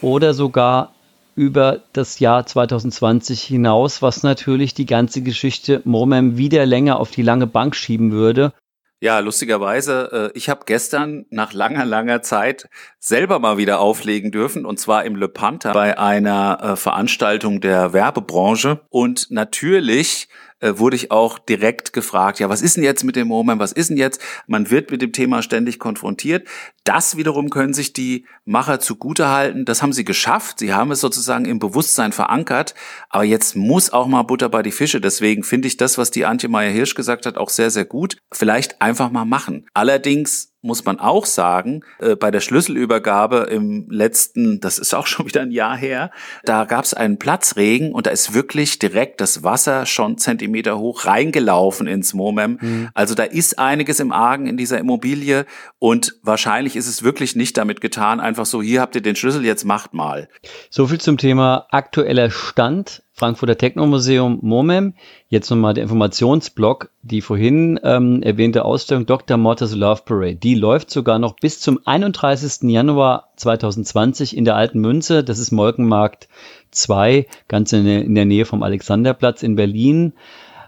oder 0.00 0.34
sogar 0.34 0.92
über 1.34 1.80
das 1.92 2.18
Jahr 2.18 2.46
2020 2.46 3.42
hinaus, 3.44 4.02
was 4.02 4.24
natürlich 4.24 4.74
die 4.74 4.86
ganze 4.86 5.22
Geschichte 5.22 5.82
Momem 5.84 6.36
wieder 6.36 6.66
länger 6.66 6.98
auf 6.98 7.12
die 7.12 7.22
lange 7.22 7.46
Bank 7.46 7.76
schieben 7.76 8.10
würde. 8.10 8.52
Ja, 9.00 9.20
lustigerweise, 9.20 10.30
äh, 10.34 10.36
ich 10.36 10.48
habe 10.48 10.62
gestern 10.66 11.24
nach 11.30 11.52
langer, 11.52 11.84
langer 11.84 12.20
Zeit 12.20 12.68
selber 12.98 13.38
mal 13.38 13.56
wieder 13.56 13.78
auflegen 13.78 14.32
dürfen 14.32 14.64
und 14.64 14.80
zwar 14.80 15.04
im 15.04 15.14
Le 15.14 15.28
Panther 15.28 15.72
bei 15.72 15.96
einer 15.96 16.58
äh, 16.60 16.76
Veranstaltung 16.76 17.60
der 17.60 17.92
Werbebranche. 17.92 18.80
Und 18.88 19.30
natürlich 19.30 20.28
äh, 20.60 20.78
wurde 20.78 20.96
ich 20.96 21.10
auch 21.10 21.38
direkt 21.38 21.92
gefragt, 21.92 22.38
ja, 22.40 22.48
was 22.48 22.62
ist 22.62 22.76
denn 22.76 22.84
jetzt 22.84 23.04
mit 23.04 23.16
dem 23.16 23.28
Moment, 23.28 23.60
was 23.60 23.72
ist 23.72 23.90
denn 23.90 23.96
jetzt? 23.96 24.20
Man 24.46 24.70
wird 24.70 24.90
mit 24.90 25.02
dem 25.02 25.12
Thema 25.12 25.42
ständig 25.42 25.78
konfrontiert. 25.78 26.46
Das 26.84 27.16
wiederum 27.16 27.50
können 27.50 27.74
sich 27.74 27.92
die 27.92 28.26
Macher 28.44 28.80
zugutehalten. 28.80 29.64
Das 29.64 29.82
haben 29.82 29.92
sie 29.92 30.04
geschafft. 30.04 30.58
Sie 30.58 30.72
haben 30.72 30.90
es 30.90 31.00
sozusagen 31.00 31.44
im 31.44 31.58
Bewusstsein 31.58 32.12
verankert. 32.12 32.74
Aber 33.10 33.24
jetzt 33.24 33.56
muss 33.56 33.92
auch 33.92 34.06
mal 34.06 34.22
Butter 34.22 34.48
bei 34.48 34.62
die 34.62 34.72
Fische. 34.72 35.00
Deswegen 35.00 35.42
finde 35.42 35.68
ich 35.68 35.76
das, 35.76 35.98
was 35.98 36.10
die 36.10 36.24
Antje 36.24 36.48
Meyer-Hirsch 36.48 36.94
gesagt 36.94 37.26
hat, 37.26 37.36
auch 37.36 37.50
sehr, 37.50 37.70
sehr 37.70 37.84
gut. 37.84 38.16
Vielleicht 38.32 38.80
einfach 38.80 39.10
mal 39.10 39.24
machen. 39.24 39.66
Allerdings 39.74 40.54
muss 40.68 40.84
man 40.84 41.00
auch 41.00 41.26
sagen, 41.26 41.80
äh, 41.98 42.14
bei 42.14 42.30
der 42.30 42.40
Schlüsselübergabe 42.40 43.48
im 43.50 43.86
letzten, 43.90 44.60
das 44.60 44.78
ist 44.78 44.94
auch 44.94 45.06
schon 45.08 45.26
wieder 45.26 45.40
ein 45.40 45.50
Jahr 45.50 45.76
her, 45.76 46.12
da 46.44 46.64
gab 46.64 46.84
es 46.84 46.94
einen 46.94 47.18
Platzregen 47.18 47.92
und 47.92 48.06
da 48.06 48.10
ist 48.10 48.34
wirklich 48.34 48.78
direkt 48.78 49.20
das 49.20 49.42
Wasser 49.42 49.86
schon 49.86 50.18
Zentimeter 50.18 50.78
hoch 50.78 51.06
reingelaufen 51.06 51.88
ins 51.88 52.14
Momem. 52.14 52.58
Mhm. 52.60 52.88
Also 52.94 53.14
da 53.14 53.24
ist 53.24 53.58
einiges 53.58 53.98
im 53.98 54.12
Argen 54.12 54.46
in 54.46 54.56
dieser 54.56 54.78
Immobilie 54.78 55.46
und 55.80 56.14
wahrscheinlich 56.22 56.76
ist 56.76 56.86
es 56.86 57.02
wirklich 57.02 57.34
nicht 57.34 57.56
damit 57.56 57.80
getan, 57.80 58.20
einfach 58.20 58.46
so, 58.46 58.62
hier 58.62 58.80
habt 58.80 58.94
ihr 58.94 59.02
den 59.02 59.16
Schlüssel, 59.16 59.44
jetzt 59.44 59.64
macht 59.64 59.94
mal. 59.94 60.28
So 60.70 60.86
viel 60.86 61.00
zum 61.00 61.18
Thema 61.18 61.66
aktueller 61.70 62.30
Stand. 62.30 63.02
Frankfurter 63.18 63.58
Technomuseum 63.58 64.38
MOMEM. 64.42 64.94
Jetzt 65.28 65.50
nochmal 65.50 65.74
der 65.74 65.82
Informationsblock. 65.82 66.90
Die 67.02 67.20
vorhin 67.20 67.80
ähm, 67.82 68.22
erwähnte 68.22 68.64
Ausstellung 68.64 69.06
Dr. 69.06 69.36
Mortis 69.36 69.74
Love 69.74 70.02
Parade. 70.04 70.36
Die 70.36 70.54
läuft 70.54 70.90
sogar 70.90 71.18
noch 71.18 71.34
bis 71.34 71.60
zum 71.60 71.80
31. 71.84 72.70
Januar 72.70 73.30
2020 73.36 74.36
in 74.36 74.44
der 74.44 74.54
Alten 74.54 74.80
Münze. 74.80 75.24
Das 75.24 75.40
ist 75.40 75.50
Molkenmarkt 75.50 76.28
2, 76.70 77.26
ganz 77.48 77.72
in 77.72 77.86
in 77.86 78.14
der 78.14 78.24
Nähe 78.24 78.44
vom 78.44 78.62
Alexanderplatz 78.62 79.42
in 79.42 79.56
Berlin. 79.56 80.12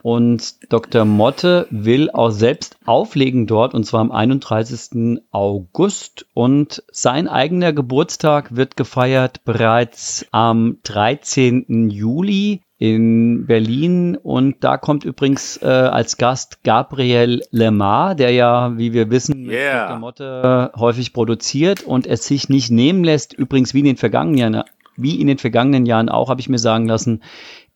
Und 0.03 0.73
Dr. 0.73 1.05
Motte 1.05 1.67
will 1.71 2.11
auch 2.11 2.31
selbst 2.31 2.77
auflegen 2.85 3.47
dort, 3.47 3.75
und 3.75 3.85
zwar 3.85 4.01
am 4.01 4.13
31. 4.13 5.21
August. 5.31 6.27
Und 6.35 6.83
sein 6.91 7.29
eigener 7.29 7.73
Geburtstag 7.73 8.57
wird 8.57 8.77
gefeiert 8.77 9.45
bereits 9.45 10.27
am 10.31 10.79
13. 10.85 11.91
Juli 11.91 12.63
in 12.81 13.45
Berlin 13.45 14.17
und 14.17 14.65
da 14.65 14.79
kommt 14.79 15.05
übrigens 15.05 15.59
äh, 15.59 15.67
als 15.67 16.17
Gast 16.17 16.65
Gabriel 16.65 17.43
Lemar, 17.51 18.15
der 18.15 18.31
ja, 18.31 18.79
wie 18.79 18.95
wir 18.95 19.11
wissen, 19.11 19.51
yeah. 19.51 19.89
Dr. 19.89 19.99
Motte 19.99 20.73
häufig 20.77 21.13
produziert 21.13 21.83
und 21.83 22.07
es 22.07 22.25
sich 22.25 22.49
nicht 22.49 22.71
nehmen 22.71 23.05
lässt, 23.05 23.35
übrigens 23.35 23.75
wie 23.75 23.81
in 23.81 23.85
den 23.85 23.97
vergangenen 23.99 24.39
Jahren, 24.39 24.65
wie 24.97 25.21
in 25.21 25.27
den 25.27 25.37
vergangenen 25.37 25.85
Jahren 25.85 26.09
auch, 26.09 26.31
habe 26.31 26.41
ich 26.41 26.49
mir 26.49 26.59
sagen 26.59 26.89
lassen, 26.89 27.21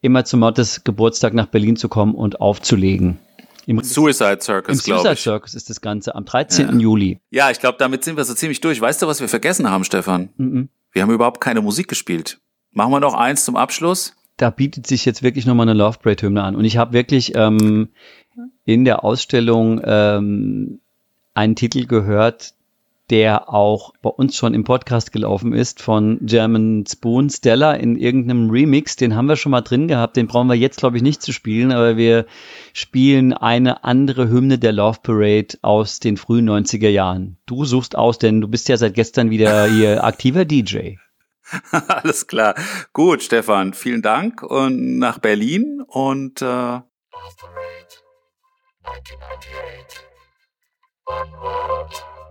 immer 0.05 0.25
zum 0.25 0.41
Mottes 0.41 0.85
Geburtstag 0.85 1.33
nach 1.33 1.47
Berlin 1.47 1.77
zu 1.77 1.89
kommen 1.89 2.15
und 2.15 2.41
aufzulegen. 2.41 3.19
Im 3.67 3.83
Suicide 3.83 4.39
Circus, 4.41 4.85
glaube 4.85 5.01
ich. 5.01 5.05
Suicide 5.05 5.17
Circus 5.17 5.55
ist 5.55 5.71
das 5.71 5.81
Ganze 5.81 6.15
am 6.15 6.27
13. 6.27 6.69
Ja. 6.69 6.75
Juli. 6.77 7.21
Ja, 7.31 7.51
ich 7.51 7.59
glaube, 7.59 7.79
damit 7.79 8.05
sind 8.05 8.19
wir 8.19 8.25
so 8.25 8.35
ziemlich 8.35 8.61
durch. 8.61 8.79
Weißt 8.79 9.01
du, 9.01 9.07
was 9.07 9.21
wir 9.21 9.29
vergessen 9.29 9.71
haben, 9.71 9.85
Stefan? 9.85 10.29
Mhm. 10.37 10.69
Wir 10.93 11.03
haben 11.03 11.11
überhaupt 11.11 11.41
keine 11.41 11.63
Musik 11.63 11.89
gespielt. 11.89 12.39
Machen 12.73 12.93
wir 12.93 13.01
noch 13.01 13.15
eins 13.15 13.47
zum 13.47 13.57
Abschluss? 13.57 14.15
Da 14.37 14.51
bietet 14.51 14.87
sich 14.87 15.07
jetzt 15.07 15.23
wirklich 15.23 15.47
nochmal 15.47 15.69
eine 15.69 15.79
Love 15.79 15.99
Parade 16.03 16.27
Hymne 16.27 16.43
an. 16.43 16.55
Und 16.57 16.67
ich 16.67 16.77
habe 16.77 16.93
wirklich 16.93 17.35
ähm, 17.35 17.89
in 18.67 18.85
der 18.85 19.05
Ausstellung 19.05 19.81
ähm, 19.85 20.81
einen 21.33 21.57
Titel 21.57 21.87
gehört, 21.87 22.53
der 23.11 23.53
auch 23.53 23.93
bei 24.01 24.09
uns 24.09 24.37
schon 24.37 24.55
im 24.55 24.65
Podcast 24.65 25.13
gelaufen 25.13 25.53
ist 25.53 25.83
von 25.83 26.19
German 26.23 26.85
Spoon 26.87 27.29
Stella 27.29 27.75
in 27.75 27.97
irgendeinem 27.97 28.49
Remix. 28.51 28.97
Den 28.97 29.15
haben 29.15 29.27
wir 29.27 29.37
schon 29.37 29.53
mal 29.53 29.61
drin 29.61 29.89
gehabt. 29.89 30.17
Den 30.17 30.27
brauchen 30.27 30.49
wir 30.49 30.55
jetzt, 30.55 30.79
glaube 30.79 30.97
ich, 30.97 31.03
nicht 31.03 31.21
zu 31.21 31.33
spielen, 31.33 31.71
aber 31.71 31.97
wir 31.97 32.27
spielen 32.73 33.35
eine 33.35 33.85
andere 33.85 34.31
Hymne 34.31 34.59
der 34.59 34.73
Love 34.73 35.01
Parade 35.03 35.59
aus 35.61 36.01
den 36.01 36.17
frühen 36.17 36.49
90er 36.49 36.89
Jahren. 36.89 37.37
Du 37.47 37.65
suchst 37.65 37.97
aus, 37.97 38.19
denn 38.19 38.41
du 38.41 38.49
bist 38.49 38.69
ja 38.69 38.77
seit 38.77 38.95
gestern 38.95 39.31
wieder 39.31 39.67
hier 39.67 40.03
aktiver 40.05 40.45
DJ. 40.45 40.97
Alles 41.89 42.27
klar. 42.27 42.55
Gut, 42.95 43.23
Stefan, 43.23 43.75
vielen 43.75 44.01
Dank 44.01 44.43
und 44.43 44.99
nach 44.99 45.19
Berlin 45.19 45.83
und 45.87 46.41
äh 46.41 46.45
Love 46.45 47.37
Parade 47.39 47.95
1998 48.83 50.01
One 51.07 51.33
World 51.43 52.24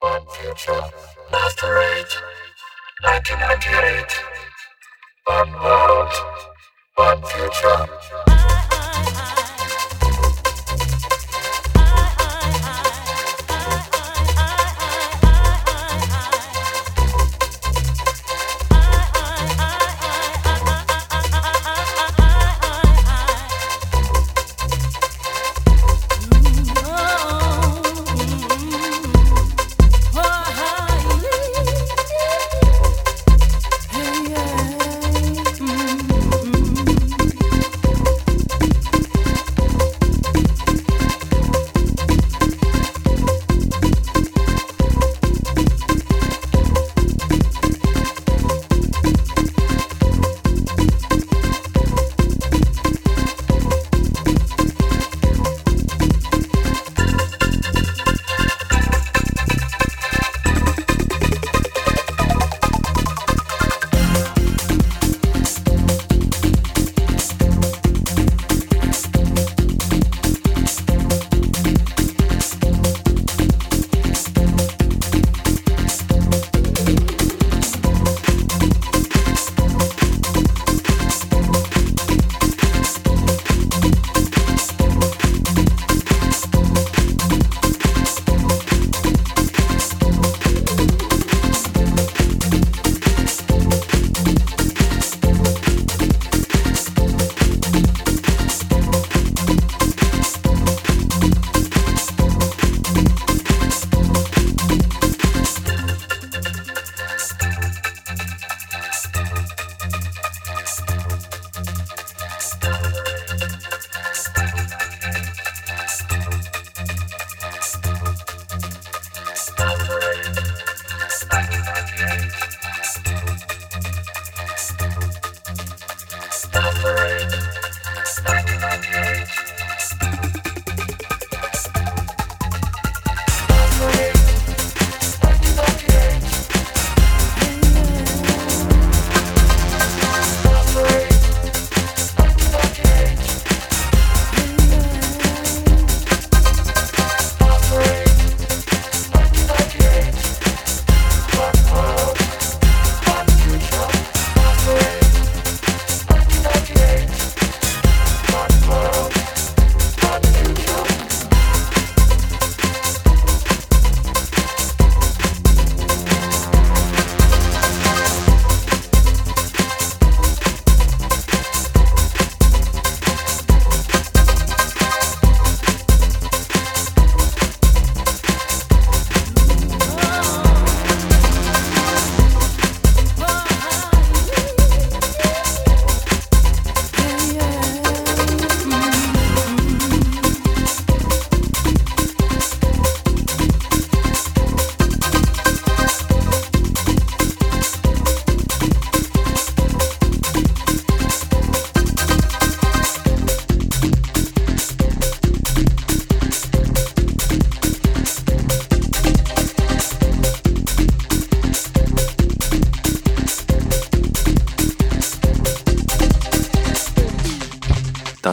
One 0.00 0.22
Future, 0.28 0.80
Last 1.32 1.58
Parade, 1.58 2.06
1998. 3.02 4.06
One 5.26 5.52
World, 5.54 6.12
One 6.94 7.22
Future. 7.24 8.27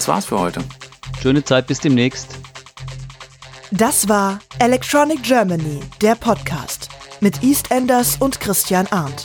Das 0.06 0.14
war's 0.14 0.26
für 0.26 0.39
heute. 0.39 0.64
Schöne 1.20 1.43
Zeit, 1.43 1.66
bis 1.66 1.80
demnächst. 1.80 2.38
Das 3.72 4.08
war 4.08 4.39
Electronic 4.60 5.24
Germany, 5.24 5.80
der 5.99 6.14
Podcast 6.14 6.89
mit 7.22 7.41
EastEnders 7.41 8.18
und 8.18 8.39
Christian 8.39 8.86
Arndt. 8.91 9.24